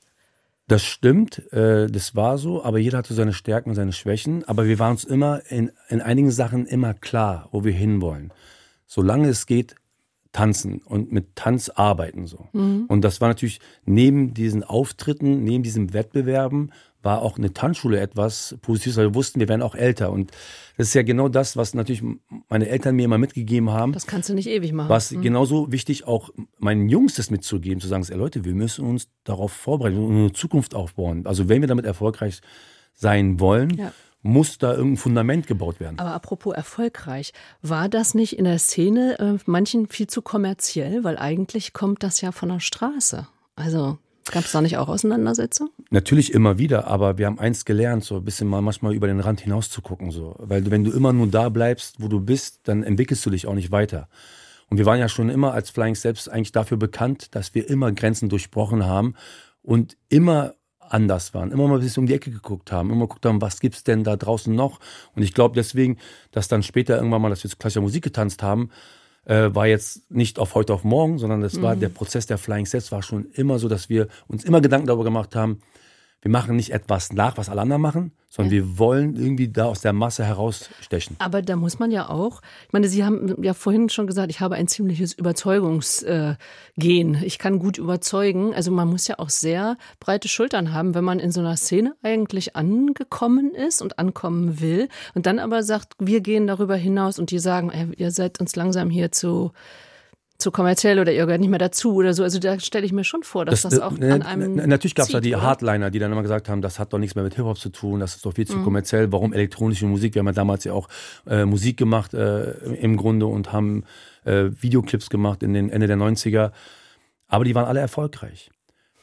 [0.68, 4.44] Das stimmt, äh, das war so, aber jeder hatte seine Stärken und seine Schwächen.
[4.44, 8.34] Aber wir waren uns immer in, in einigen Sachen immer klar, wo wir hinwollen.
[8.86, 9.76] Solange es geht,
[10.38, 12.48] tanzen und mit Tanz arbeiten so.
[12.54, 12.86] Mhm.
[12.88, 16.72] Und das war natürlich neben diesen Auftritten, neben diesen Wettbewerben,
[17.02, 20.12] war auch eine Tanzschule etwas Positives, weil wir wussten, wir werden auch älter.
[20.12, 20.30] Und
[20.78, 22.04] das ist ja genau das, was natürlich
[22.50, 23.94] meine Eltern mir immer mitgegeben haben.
[23.94, 24.90] Das kannst du nicht ewig machen.
[24.90, 25.24] Was mhm.
[25.24, 29.52] genauso wichtig auch meinen Jungs das mitzugeben, zu sagen, ey Leute, wir müssen uns darauf
[29.54, 31.26] vorbereiten und eine Zukunft aufbauen.
[31.26, 32.42] Also wenn wir damit erfolgreich
[32.94, 33.92] sein wollen, ja
[34.22, 36.00] muss da irgendein Fundament gebaut werden.
[36.00, 41.04] Aber apropos erfolgreich, war das nicht in der Szene äh, manchen viel zu kommerziell?
[41.04, 43.28] Weil eigentlich kommt das ja von der Straße.
[43.56, 43.98] Also
[44.32, 45.72] Gab es da nicht auch Auseinandersetzungen?
[45.90, 49.20] Natürlich immer wieder, aber wir haben eins gelernt, so ein bisschen mal manchmal über den
[49.20, 50.12] Rand hinaus zu gucken.
[50.12, 50.36] So.
[50.40, 53.54] Weil wenn du immer nur da bleibst, wo du bist, dann entwickelst du dich auch
[53.54, 54.10] nicht weiter.
[54.70, 57.92] Und wir waren ja schon immer als Flying Steps eigentlich dafür bekannt, dass wir immer
[57.94, 59.16] Grenzen durchbrochen haben
[59.62, 60.56] und immer
[60.90, 63.60] anders waren, immer mal ein bisschen um die Ecke geguckt haben, immer geguckt haben, was
[63.60, 64.80] gibt's denn da draußen noch?
[65.16, 65.98] Und ich glaube deswegen,
[66.32, 68.70] dass dann später irgendwann mal, dass wir zu klassischer Musik getanzt haben,
[69.26, 71.62] äh, war jetzt nicht auf heute auf morgen, sondern das mhm.
[71.62, 74.88] war der Prozess der Flying Sets war schon immer so, dass wir uns immer Gedanken
[74.88, 75.60] darüber gemacht haben,
[76.28, 78.60] wir machen nicht etwas nach, was alle anderen machen, sondern ja.
[78.60, 81.16] wir wollen irgendwie da aus der Masse herausstechen.
[81.20, 84.42] Aber da muss man ja auch, ich meine, Sie haben ja vorhin schon gesagt, ich
[84.42, 86.38] habe ein ziemliches Überzeugungsgen.
[87.24, 88.54] Ich kann gut überzeugen.
[88.54, 91.96] Also man muss ja auch sehr breite Schultern haben, wenn man in so einer Szene
[92.04, 97.32] eigentlich angekommen ist und ankommen will und dann aber sagt, wir gehen darüber hinaus und
[97.32, 99.54] die sagen, ey, ihr seid uns langsam hier zu
[100.38, 102.24] zu kommerziell oder ihr gehört nicht mehr dazu oder so.
[102.24, 104.56] Also da stelle ich mir schon vor, dass das, das auch äh, an einem.
[104.56, 105.42] Natürlich gab es da die oder?
[105.42, 108.00] Hardliner, die dann immer gesagt haben, das hat doch nichts mehr mit Hip-Hop zu tun,
[108.00, 108.64] das ist doch viel zu mhm.
[108.64, 109.12] kommerziell.
[109.12, 110.14] Warum elektronische Musik?
[110.14, 110.90] Wir haben ja damals ja auch
[111.26, 113.84] äh, Musik gemacht äh, im Grunde und haben
[114.26, 116.52] äh, Videoclips gemacht in den Ende der 90er.
[117.28, 118.52] Aber die waren alle erfolgreich.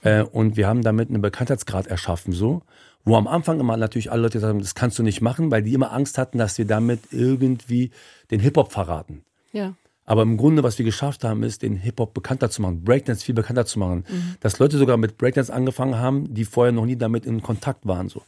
[0.03, 2.63] Äh, und wir haben damit einen Bekanntheitsgrad erschaffen, so.
[3.07, 5.75] Wo am Anfang immer natürlich alle Leute sagen, das kannst du nicht machen, weil die
[5.75, 7.91] immer Angst hatten, dass wir damit irgendwie
[8.31, 9.25] den Hip-Hop verraten.
[9.53, 9.75] Ja.
[10.07, 13.35] Aber im Grunde, was wir geschafft haben, ist, den Hip-Hop bekannter zu machen, Breakdance viel
[13.35, 14.05] bekannter zu machen.
[14.09, 14.37] Mhm.
[14.41, 18.09] Dass Leute sogar mit Breakdance angefangen haben, die vorher noch nie damit in Kontakt waren.
[18.09, 18.23] So.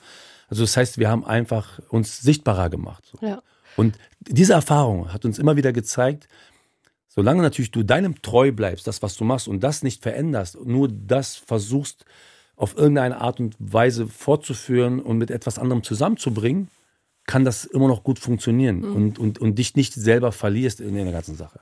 [0.48, 3.04] Also das heißt, wir haben einfach uns sichtbarer gemacht.
[3.12, 3.26] So.
[3.26, 3.42] Ja.
[3.76, 6.28] Und diese Erfahrung hat uns immer wieder gezeigt,
[7.08, 10.88] solange natürlich du deinem treu bleibst, das, was du machst und das nicht veränderst, nur
[10.88, 12.04] das versuchst,
[12.56, 16.68] auf irgendeine Art und Weise fortzuführen und mit etwas anderem zusammenzubringen,
[17.26, 18.96] kann das immer noch gut funktionieren mhm.
[18.96, 21.60] und, und, und dich nicht selber verlierst in der ganzen Sache.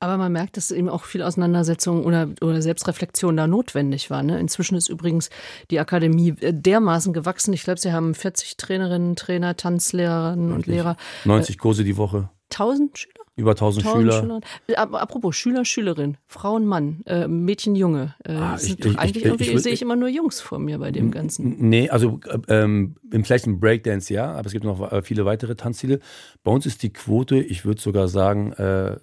[0.00, 4.22] Aber man merkt, dass eben auch viel Auseinandersetzung oder, oder Selbstreflexion da notwendig war.
[4.22, 4.38] Ne?
[4.38, 5.30] Inzwischen ist übrigens
[5.70, 7.52] die Akademie äh, dermaßen gewachsen.
[7.52, 10.96] Ich glaube, sie haben 40 Trainerinnen, Trainer, Tanzlehrerinnen und Lehrer.
[11.24, 12.30] 90 Kurse die Woche.
[12.52, 13.14] 1000 Schüler?
[13.36, 14.40] Über 1000, 1000 Schüler.
[14.66, 14.78] Schüler.
[14.78, 18.14] Apropos Schüler, Schülerin, Frauen, Mann, äh, Mädchen, Junge.
[18.24, 21.10] Äh, ah, ich, ich, eigentlich ich, sehe ich immer nur Jungs vor mir bei dem
[21.10, 21.56] Ganzen.
[21.58, 25.98] Nee, also ähm, vielleicht im Breakdance ja, aber es gibt noch äh, viele weitere Tanzstile.
[26.44, 28.98] Bei uns ist die Quote, ich würde sogar sagen, äh,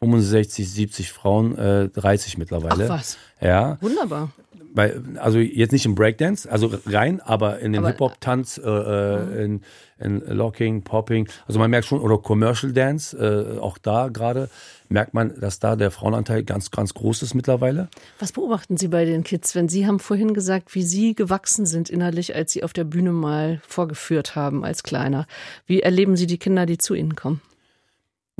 [0.00, 2.84] 65, 70 Frauen, äh, 30 mittlerweile.
[2.84, 3.18] Ach was.
[3.40, 3.78] Ja.
[3.80, 4.30] Wunderbar.
[4.74, 9.62] Weil, also jetzt nicht im Breakdance, also rein, aber in den Hip-Hop-Tanz, äh, äh, in,
[9.98, 11.28] in Locking, Popping.
[11.46, 14.48] Also man merkt schon, oder Commercial Dance, äh, auch da gerade
[14.88, 17.88] merkt man, dass da der Frauenanteil ganz, ganz groß ist mittlerweile.
[18.18, 21.90] Was beobachten Sie bei den Kids, wenn Sie haben vorhin gesagt, wie Sie gewachsen sind
[21.90, 25.26] innerlich, als Sie auf der Bühne mal vorgeführt haben als Kleiner?
[25.66, 27.40] Wie erleben Sie die Kinder, die zu Ihnen kommen?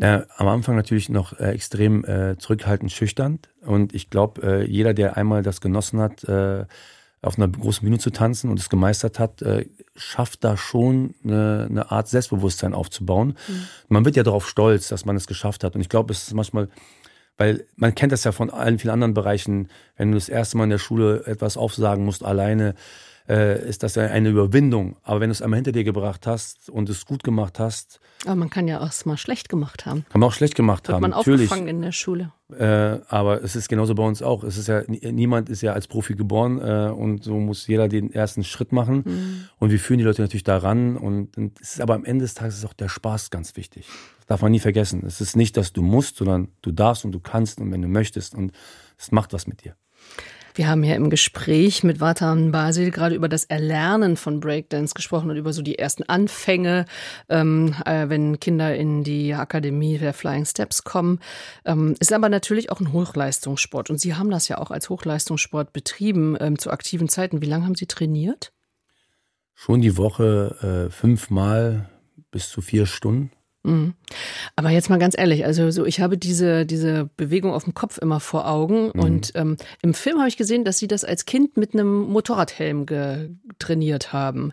[0.01, 3.41] Ja, am Anfang natürlich noch äh, extrem äh, zurückhaltend, schüchtern.
[3.63, 6.67] Und ich glaube, äh, jeder, der einmal das genossen hat, äh,
[7.21, 11.67] auf einer großen Bühne zu tanzen und es gemeistert hat, äh, schafft da schon eine,
[11.69, 13.35] eine Art Selbstbewusstsein aufzubauen.
[13.49, 13.67] Mhm.
[13.89, 15.75] Man wird ja darauf stolz, dass man es geschafft hat.
[15.75, 16.69] Und ich glaube, es ist manchmal,
[17.37, 20.65] weil man kennt das ja von allen vielen anderen Bereichen, wenn du das erste Mal
[20.65, 22.77] in der Schule etwas aufsagen musst, alleine,
[23.29, 24.97] äh, ist das eine Überwindung.
[25.03, 28.01] Aber wenn du es einmal hinter dir gebracht hast und es gut gemacht hast.
[28.25, 30.05] Aber man kann ja auch mal schlecht gemacht haben.
[30.09, 31.03] Kann man auch schlecht gemacht Wird haben.
[31.03, 31.43] man natürlich.
[31.43, 32.33] aufgefangen in der Schule.
[32.57, 34.43] Äh, aber es ist genauso bei uns auch.
[34.43, 38.13] Es ist ja, niemand ist ja als Profi geboren äh, und so muss jeder den
[38.13, 39.03] ersten Schritt machen.
[39.05, 39.49] Mhm.
[39.59, 40.97] Und wir führen die Leute natürlich daran.
[40.97, 43.87] Und, und es ist aber am Ende des Tages ist auch der Spaß ganz wichtig.
[44.19, 45.05] Das darf man nie vergessen.
[45.07, 47.89] Es ist nicht, dass du musst, sondern du darfst und du kannst und wenn du
[47.89, 48.35] möchtest.
[48.35, 48.53] Und
[48.97, 49.75] es macht was mit dir.
[50.59, 55.31] Wir haben ja im Gespräch mit Vatan Basil gerade über das Erlernen von Breakdance gesprochen
[55.31, 56.85] und über so die ersten Anfänge,
[57.29, 61.21] ähm, äh, wenn Kinder in die Akademie der Flying Steps kommen.
[61.65, 65.73] Ähm, ist aber natürlich auch ein Hochleistungssport und Sie haben das ja auch als Hochleistungssport
[65.73, 67.41] betrieben ähm, zu aktiven Zeiten.
[67.41, 68.53] Wie lange haben Sie trainiert?
[69.55, 71.89] Schon die Woche äh, fünfmal
[72.33, 73.31] bis zu vier Stunden.
[73.65, 73.95] Mhm.
[74.57, 77.99] Aber jetzt mal ganz ehrlich, also so ich habe diese, diese Bewegung auf dem Kopf
[77.99, 79.01] immer vor Augen mhm.
[79.01, 82.87] und ähm, im Film habe ich gesehen, dass sie das als Kind mit einem Motorradhelm
[83.59, 84.53] trainiert haben.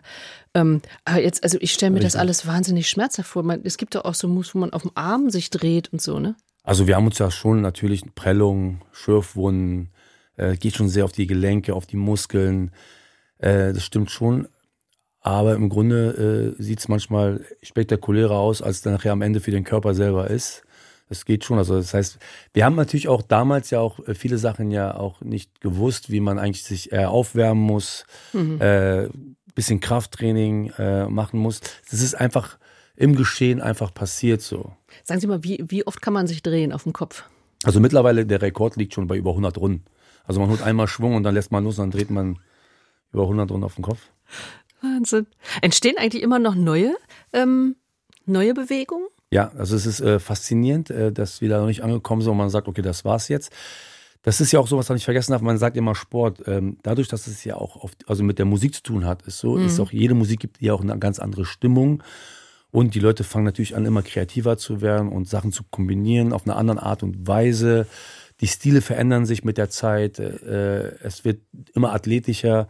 [0.54, 2.12] Ähm, aber jetzt, also ich stelle mir Richtig.
[2.12, 3.42] das alles wahnsinnig schmerzhaft vor.
[3.42, 6.00] Man, es gibt doch auch so Moves, wo man auf dem Arm sich dreht und
[6.00, 6.34] so, ne?
[6.62, 9.90] Also wir haben uns ja schon natürlich Prellungen, Schürfwunden,
[10.36, 12.72] äh, geht schon sehr auf die Gelenke, auf die Muskeln.
[13.38, 14.48] Äh, das stimmt schon.
[15.26, 19.50] Aber im Grunde äh, sieht es manchmal spektakulärer aus, als dann nachher am Ende für
[19.50, 20.62] den Körper selber ist.
[21.08, 21.58] Das geht schon.
[21.58, 22.20] Also das heißt,
[22.52, 26.20] wir haben natürlich auch damals ja auch äh, viele Sachen ja auch nicht gewusst, wie
[26.20, 28.60] man eigentlich sich äh, aufwärmen muss, mhm.
[28.60, 29.08] äh,
[29.56, 31.58] bisschen Krafttraining äh, machen muss.
[31.90, 32.56] Das ist einfach
[32.94, 34.76] im Geschehen einfach passiert so.
[35.02, 37.24] Sagen Sie mal, wie, wie oft kann man sich drehen auf dem Kopf?
[37.64, 39.84] Also mittlerweile der Rekord liegt schon bei über 100 Runden.
[40.22, 42.38] Also man holt einmal Schwung und dann lässt man los und dann dreht man
[43.12, 43.98] über 100 Runden auf den Kopf.
[44.94, 45.26] Wahnsinn.
[45.62, 46.94] Entstehen eigentlich immer noch neue,
[47.32, 47.76] ähm,
[48.24, 49.06] neue Bewegungen?
[49.30, 52.38] Ja, also es ist äh, faszinierend, äh, dass wir da noch nicht angekommen sind und
[52.38, 53.52] man sagt, okay, das war's jetzt.
[54.22, 55.42] Das ist ja auch so, was man nicht vergessen darf.
[55.42, 56.42] Man sagt immer Sport.
[56.46, 59.38] Ähm, dadurch, dass es ja auch auf, also mit der Musik zu tun hat, ist
[59.38, 59.66] so, mhm.
[59.66, 62.02] ist auch jede Musik gibt ja auch eine ganz andere Stimmung.
[62.72, 66.44] Und die Leute fangen natürlich an, immer kreativer zu werden und Sachen zu kombinieren auf
[66.44, 67.86] eine andere Art und Weise.
[68.40, 70.18] Die Stile verändern sich mit der Zeit.
[70.18, 71.40] Äh, es wird
[71.74, 72.68] immer athletischer.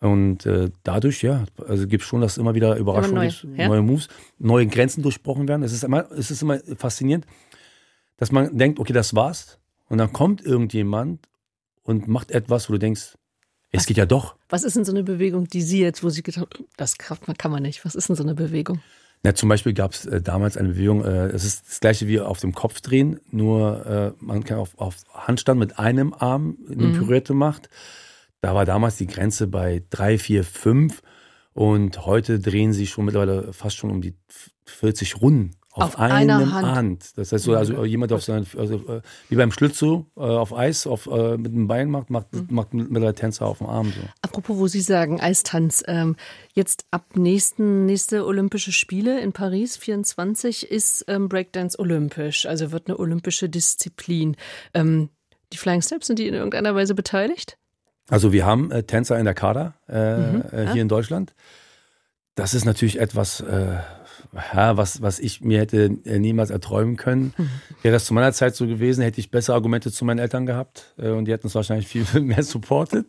[0.00, 3.68] Und äh, dadurch, ja, also gibt es schon, dass immer wieder Überraschungen, neue, ja?
[3.68, 5.62] neue Moves, neue Grenzen durchbrochen werden.
[5.62, 7.26] Es ist, immer, es ist immer faszinierend,
[8.18, 9.58] dass man denkt, okay, das war's.
[9.88, 11.28] Und dann kommt irgendjemand
[11.82, 13.16] und macht etwas, wo du denkst,
[13.72, 14.36] es was, geht ja doch.
[14.48, 17.50] Was ist denn so eine Bewegung, die Sie jetzt, wo Sie gedacht haben, das kann
[17.50, 17.84] man nicht.
[17.84, 18.80] Was ist denn so eine Bewegung?
[19.22, 22.20] Na, zum Beispiel gab es äh, damals eine Bewegung, äh, es ist das gleiche wie
[22.20, 26.88] auf dem Kopf drehen, nur äh, man kann auf, auf Handstand mit einem Arm eine
[26.88, 26.98] mhm.
[26.98, 27.68] Pirouette macht.
[28.40, 31.02] Da war damals die Grenze bei drei, vier, fünf
[31.52, 34.14] und heute drehen sie schon mittlerweile fast schon um die
[34.66, 36.66] 40 Runden auf, auf einem Hand.
[36.66, 37.18] Hand.
[37.18, 40.86] Das heißt so, also jemand auf seinen, also, äh, wie beim Schlitzow äh, auf Eis,
[40.86, 42.46] auf, äh, mit dem Bein macht, macht, mhm.
[42.50, 43.86] macht mittlerweile Tänzer auf dem Arm.
[43.86, 44.00] So.
[44.22, 46.16] Apropos, wo Sie sagen Eistanz, ähm,
[46.54, 52.88] jetzt ab nächsten nächste Olympische Spiele in Paris 24 ist ähm, Breakdance olympisch, also wird
[52.88, 54.36] eine olympische Disziplin.
[54.72, 55.10] Ähm,
[55.52, 57.58] die Flying Steps sind die in irgendeiner Weise beteiligt?
[58.08, 60.42] Also wir haben äh, Tänzer in der Kader äh, mhm.
[60.42, 60.82] Äh, hier ja.
[60.82, 61.34] in Deutschland.
[62.34, 63.78] Das ist natürlich etwas, äh,
[64.54, 67.34] ja, was, was ich mir hätte äh, niemals erträumen können.
[67.38, 67.48] Mhm.
[67.82, 70.94] Wäre das zu meiner Zeit so gewesen, hätte ich bessere Argumente zu meinen Eltern gehabt
[70.98, 73.06] äh, und die hätten es wahrscheinlich viel mehr supportet.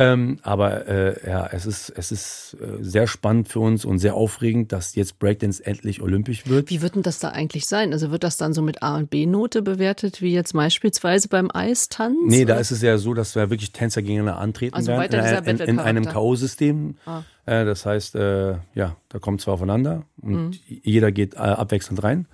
[0.00, 4.14] Ähm, aber äh, ja, es ist, es ist äh, sehr spannend für uns und sehr
[4.14, 6.70] aufregend, dass jetzt Breakdance endlich olympisch wird.
[6.70, 7.92] Wie wird denn das da eigentlich sein?
[7.92, 12.16] Also wird das dann so mit A- und B-Note bewertet, wie jetzt beispielsweise beim Eistanz?
[12.26, 12.54] Nee, oder?
[12.54, 15.48] da ist es ja so, dass wir wirklich Tänzer gegeneinander antreten also werden.
[15.48, 16.94] In, in, in, einem K.O.-System.
[17.04, 17.24] Ah.
[17.44, 20.52] Äh, das heißt, äh, ja, da kommt zwei aufeinander und mhm.
[20.84, 22.28] jeder geht äh, abwechselnd rein.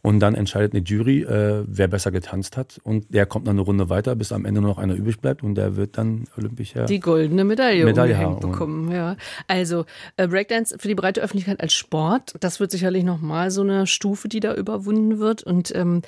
[0.00, 2.80] Und dann entscheidet eine Jury, äh, wer besser getanzt hat.
[2.84, 5.42] Und der kommt dann eine Runde weiter, bis am Ende nur noch einer übrig bleibt.
[5.42, 6.84] Und der wird dann olympischer.
[6.84, 8.92] Die goldene Medaille, Medaille bekommen.
[8.92, 9.16] Ja.
[9.48, 13.86] Also äh, Breakdance für die breite Öffentlichkeit als Sport, das wird sicherlich nochmal so eine
[13.86, 15.42] Stufe, die da überwunden wird.
[15.42, 16.02] Und ähm,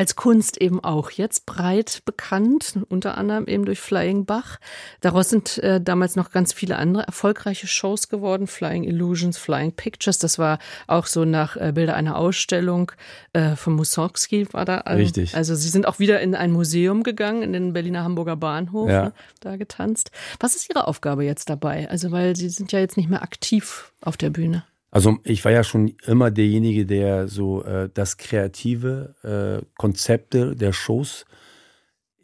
[0.00, 4.58] als Kunst eben auch jetzt breit bekannt, unter anderem eben durch Flying Bach.
[5.02, 8.46] Daraus sind äh, damals noch ganz viele andere erfolgreiche Shows geworden.
[8.46, 12.92] Flying Illusions, Flying Pictures, das war auch so nach äh, Bilder einer Ausstellung
[13.34, 14.84] äh, von Mussorgsky war da.
[14.86, 15.36] Ähm, Richtig.
[15.36, 19.04] Also sie sind auch wieder in ein Museum gegangen, in den Berliner Hamburger Bahnhof, ja.
[19.04, 20.12] ne, da getanzt.
[20.38, 21.90] Was ist Ihre Aufgabe jetzt dabei?
[21.90, 24.64] Also weil Sie sind ja jetzt nicht mehr aktiv auf der Bühne.
[24.90, 29.14] Also ich war ja schon immer derjenige, der so äh, das kreative
[29.62, 31.26] äh, Konzepte der Shows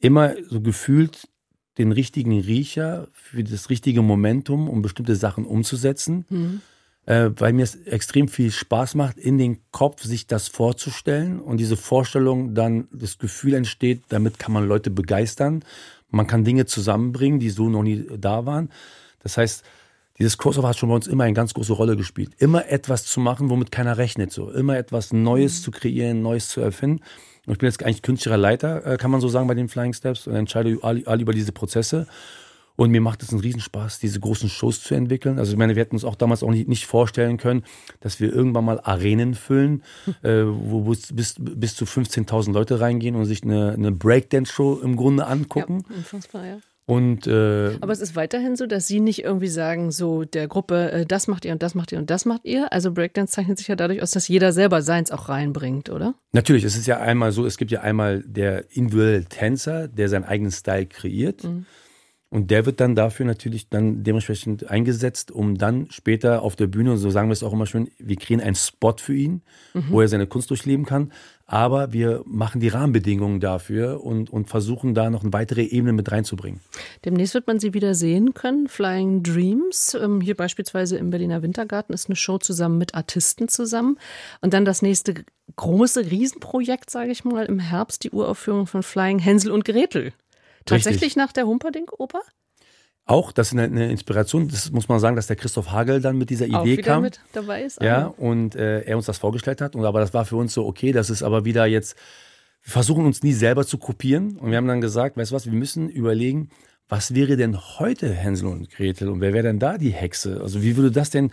[0.01, 1.29] immer so gefühlt
[1.79, 6.25] den richtigen Riecher für das richtige Momentum, um bestimmte Sachen umzusetzen.
[6.29, 6.61] Mhm.
[7.05, 11.59] Äh, weil mir es extrem viel Spaß macht, in den Kopf sich das vorzustellen und
[11.59, 15.65] diese Vorstellung dann das Gefühl entsteht, damit kann man Leute begeistern.
[16.11, 18.71] Man kann Dinge zusammenbringen, die so noch nie da waren.
[19.23, 19.65] Das heißt,
[20.19, 22.31] dieses Crossover hat schon bei uns immer eine ganz große Rolle gespielt.
[22.39, 24.33] Immer etwas zu machen, womit keiner rechnet.
[24.33, 24.51] So.
[24.51, 25.65] Immer etwas Neues mhm.
[25.65, 27.03] zu kreieren, Neues zu erfinden.
[27.47, 29.93] Und ich bin jetzt eigentlich künstlicher Leiter, äh, kann man so sagen, bei den Flying
[29.93, 32.07] Steps und entscheide all, all über diese Prozesse.
[32.77, 35.39] Und mir macht es einen Riesenspaß, diese großen Shows zu entwickeln.
[35.39, 37.65] Also ich meine, wir hätten uns auch damals auch nicht, nicht vorstellen können,
[38.01, 39.83] dass wir irgendwann mal Arenen füllen,
[40.23, 45.27] äh, wo bis, bis zu 15.000 Leute reingehen und sich eine, eine Breakdance-Show im Grunde
[45.27, 45.85] angucken.
[45.89, 46.59] Ja, unfassbar, ja.
[46.89, 50.93] Und, äh, Aber es ist weiterhin so, dass Sie nicht irgendwie sagen, so der Gruppe,
[50.93, 52.73] äh, das macht ihr und das macht ihr und das macht ihr.
[52.73, 56.15] Also Breakdance zeichnet sich ja dadurch aus, dass jeder selber seins auch reinbringt, oder?
[56.31, 60.25] Natürlich, es ist ja einmal so, es gibt ja einmal der individuelle Tänzer, der seinen
[60.25, 61.43] eigenen Style kreiert.
[61.43, 61.67] Mhm.
[62.29, 66.97] Und der wird dann dafür natürlich dann dementsprechend eingesetzt, um dann später auf der Bühne,
[66.97, 69.43] so sagen wir es auch immer schön, wir kriegen einen Spot für ihn,
[69.75, 69.85] mhm.
[69.91, 71.13] wo er seine Kunst durchleben kann.
[71.49, 76.11] Aber wir machen die Rahmenbedingungen dafür und, und versuchen da noch eine weitere Ebene mit
[76.11, 76.61] reinzubringen.
[77.05, 78.67] Demnächst wird man sie wieder sehen können.
[78.67, 83.97] Flying Dreams, ähm, hier beispielsweise im Berliner Wintergarten, ist eine Show zusammen mit Artisten zusammen.
[84.41, 89.21] Und dann das nächste große Riesenprojekt, sage ich mal, im Herbst, die Uraufführung von Flying
[89.21, 90.13] Hänsel und Gretel.
[90.65, 91.17] Tatsächlich Richtig.
[91.17, 92.23] nach der Humperdinck-Oper?
[93.09, 94.49] Auch, das ist eine, Inspiration.
[94.49, 97.03] Das muss man sagen, dass der Christoph Hagel dann mit dieser Idee Auch wieder kam.
[97.03, 97.81] mit dabei ist.
[97.81, 99.77] Ja, und äh, er uns das vorgestellt hat.
[99.77, 101.97] Und aber das war für uns so, okay, das ist aber wieder jetzt,
[102.65, 104.37] wir versuchen uns nie selber zu kopieren.
[104.37, 106.51] Und wir haben dann gesagt, weißt du was, wir müssen überlegen,
[106.89, 110.41] was wäre denn heute Hänsel und Gretel und wer wäre denn da die Hexe?
[110.43, 111.31] Also wie würde das denn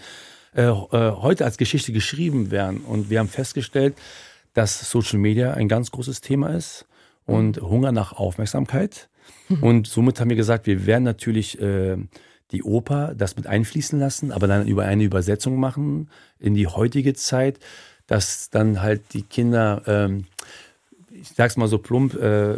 [0.56, 2.82] äh, äh, heute als Geschichte geschrieben werden?
[2.82, 3.96] Und wir haben festgestellt,
[4.54, 6.86] dass Social Media ein ganz großes Thema ist
[7.26, 9.10] und Hunger nach Aufmerksamkeit.
[9.62, 11.98] Und somit haben wir gesagt, wir werden natürlich äh,
[12.52, 16.10] die Oper das mit einfließen lassen, aber dann über eine Übersetzung machen
[16.40, 17.60] in die heutige Zeit,
[18.08, 20.26] dass dann halt die Kinder, ähm,
[21.10, 22.58] ich sag's mal so plump, äh,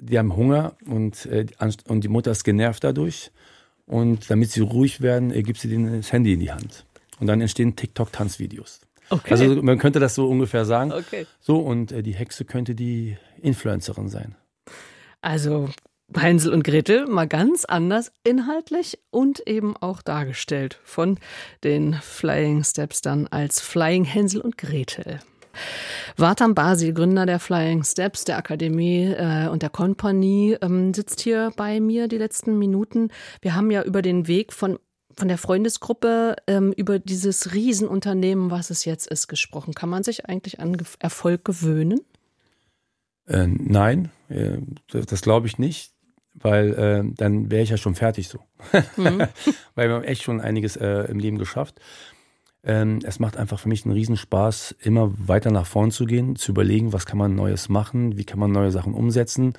[0.00, 1.46] die haben Hunger und, äh,
[1.88, 3.30] und die Mutter ist genervt dadurch.
[3.86, 6.84] Und damit sie ruhig werden, äh, gibt sie denen das Handy in die Hand.
[7.20, 8.80] Und dann entstehen TikTok-Tanzvideos.
[9.10, 9.30] Okay.
[9.30, 10.92] Also man könnte das so ungefähr sagen.
[10.92, 11.26] Okay.
[11.40, 14.34] So, und äh, die Hexe könnte die Influencerin sein.
[15.20, 15.68] Also
[16.14, 21.18] Hänsel und Gretel mal ganz anders inhaltlich und eben auch dargestellt von
[21.64, 25.20] den Flying Steps dann als Flying Hänsel und Gretel.
[26.16, 31.50] Vartam Basil, Gründer der Flying Steps, der Akademie äh, und der Kompanie, ähm, sitzt hier
[31.56, 33.10] bei mir die letzten Minuten.
[33.40, 34.78] Wir haben ja über den Weg von
[35.18, 39.72] von der Freundesgruppe ähm, über dieses Riesenunternehmen, was es jetzt ist, gesprochen.
[39.72, 42.02] Kann man sich eigentlich an Erfolg gewöhnen?
[43.26, 45.92] Äh, nein, äh, das glaube ich nicht,
[46.40, 48.40] weil äh, dann wäre ich ja schon fertig so.
[48.96, 49.26] Mhm.
[49.74, 51.80] weil wir haben echt schon einiges äh, im Leben geschafft.
[52.64, 56.50] Ähm, es macht einfach für mich einen Riesenspaß, immer weiter nach vorn zu gehen, zu
[56.50, 59.54] überlegen, was kann man Neues machen, wie kann man neue Sachen umsetzen,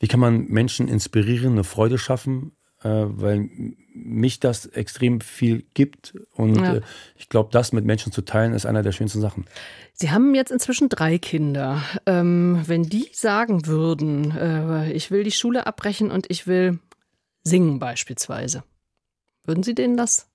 [0.00, 2.52] wie kann man Menschen inspirieren, eine Freude schaffen,
[2.82, 3.50] weil
[3.92, 6.76] mich das extrem viel gibt und ja.
[6.76, 6.80] äh,
[7.16, 9.46] ich glaube, das mit Menschen zu teilen, ist einer der schönsten Sachen.
[9.94, 11.82] Sie haben jetzt inzwischen drei Kinder.
[12.06, 16.78] Ähm, wenn die sagen würden, äh, ich will die Schule abbrechen und ich will
[17.42, 18.62] singen beispielsweise,
[19.44, 20.28] würden Sie denen das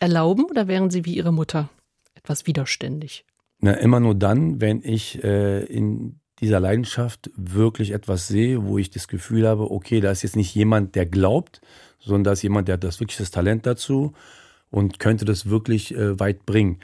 [0.00, 1.68] erlauben oder wären Sie wie Ihre Mutter
[2.14, 3.24] etwas widerständig?
[3.60, 8.90] Na, immer nur dann, wenn ich äh, in dieser Leidenschaft wirklich etwas sehe, wo ich
[8.90, 11.60] das Gefühl habe, okay, da ist jetzt nicht jemand, der glaubt,
[11.98, 14.14] sondern da ist jemand, der hat das wirklich das Talent dazu
[14.70, 16.78] und könnte das wirklich äh, weit bringen.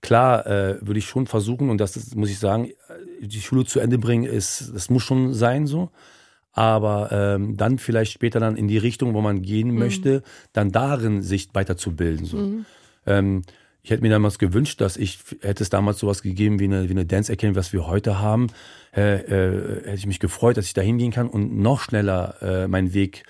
[0.00, 2.70] Klar äh, würde ich schon versuchen, und das ist, muss ich sagen,
[3.20, 5.90] die Schule zu Ende bringen, ist, das muss schon sein so
[6.54, 9.78] aber ähm, dann vielleicht später dann in die Richtung, wo man gehen mhm.
[9.78, 12.26] möchte, dann darin sich weiterzubilden.
[12.26, 12.36] So.
[12.38, 12.66] Mhm.
[13.06, 13.42] Ähm,
[13.84, 16.92] ich hätte mir damals gewünscht, dass ich, hätte es damals sowas gegeben wie eine, wie
[16.92, 18.46] eine Dance Academy, was wir heute haben,
[18.96, 22.66] äh, äh, hätte ich mich gefreut, dass ich da hingehen kann und noch schneller äh,
[22.66, 23.24] meinen Weg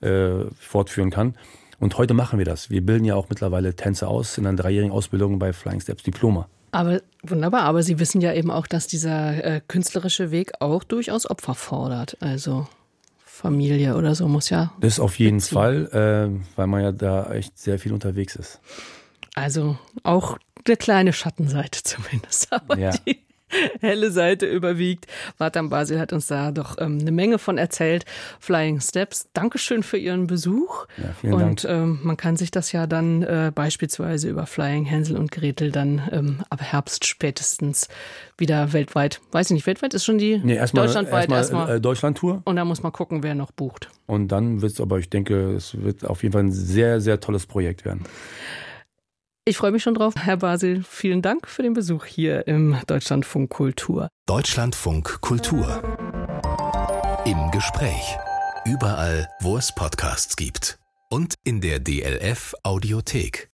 [0.00, 1.36] äh, fortführen kann.
[1.78, 2.70] Und heute machen wir das.
[2.70, 6.48] Wir bilden ja auch mittlerweile Tänze aus in einer dreijährigen Ausbildung bei Flying Steps Diploma.
[6.72, 11.30] Aber wunderbar, aber Sie wissen ja eben auch, dass dieser äh, künstlerische Weg auch durchaus
[11.30, 12.16] Opfer fordert.
[12.20, 12.66] Also
[13.24, 14.72] Familie oder so muss ja.
[14.80, 15.54] Das auf jeden beziehen.
[15.54, 15.86] Fall,
[16.32, 18.60] äh, weil man ja da echt sehr viel unterwegs ist.
[19.34, 22.52] Also auch eine kleine Schattenseite zumindest.
[22.52, 22.90] Aber ja.
[22.90, 23.20] die,
[23.80, 25.06] helle Seite überwiegt.
[25.38, 28.04] Vatam Basil hat uns da doch ähm, eine Menge von erzählt.
[28.38, 30.86] Flying Steps, Dankeschön für Ihren Besuch.
[30.96, 31.64] Ja, vielen und Dank.
[31.64, 36.02] Ähm, man kann sich das ja dann äh, beispielsweise über Flying Hänsel und Gretel dann
[36.12, 37.88] ähm, ab Herbst spätestens
[38.38, 41.80] wieder weltweit, weiß ich nicht, weltweit ist schon die nee, erstmal, deutschlandweit erstmal, erstmal äh,
[41.80, 42.42] Deutschlandtour.
[42.44, 43.88] Und da muss man gucken, wer noch bucht.
[44.06, 47.20] Und dann wird es aber, ich denke, es wird auf jeden Fall ein sehr, sehr
[47.20, 48.04] tolles Projekt werden.
[49.46, 50.14] Ich freue mich schon drauf.
[50.18, 54.08] Herr Basil, vielen Dank für den Besuch hier im Deutschlandfunk Kultur.
[54.26, 55.82] Deutschlandfunk Kultur.
[57.24, 58.18] Im Gespräch.
[58.66, 60.78] Überall, wo es Podcasts gibt.
[61.10, 63.49] Und in der DLF Audiothek.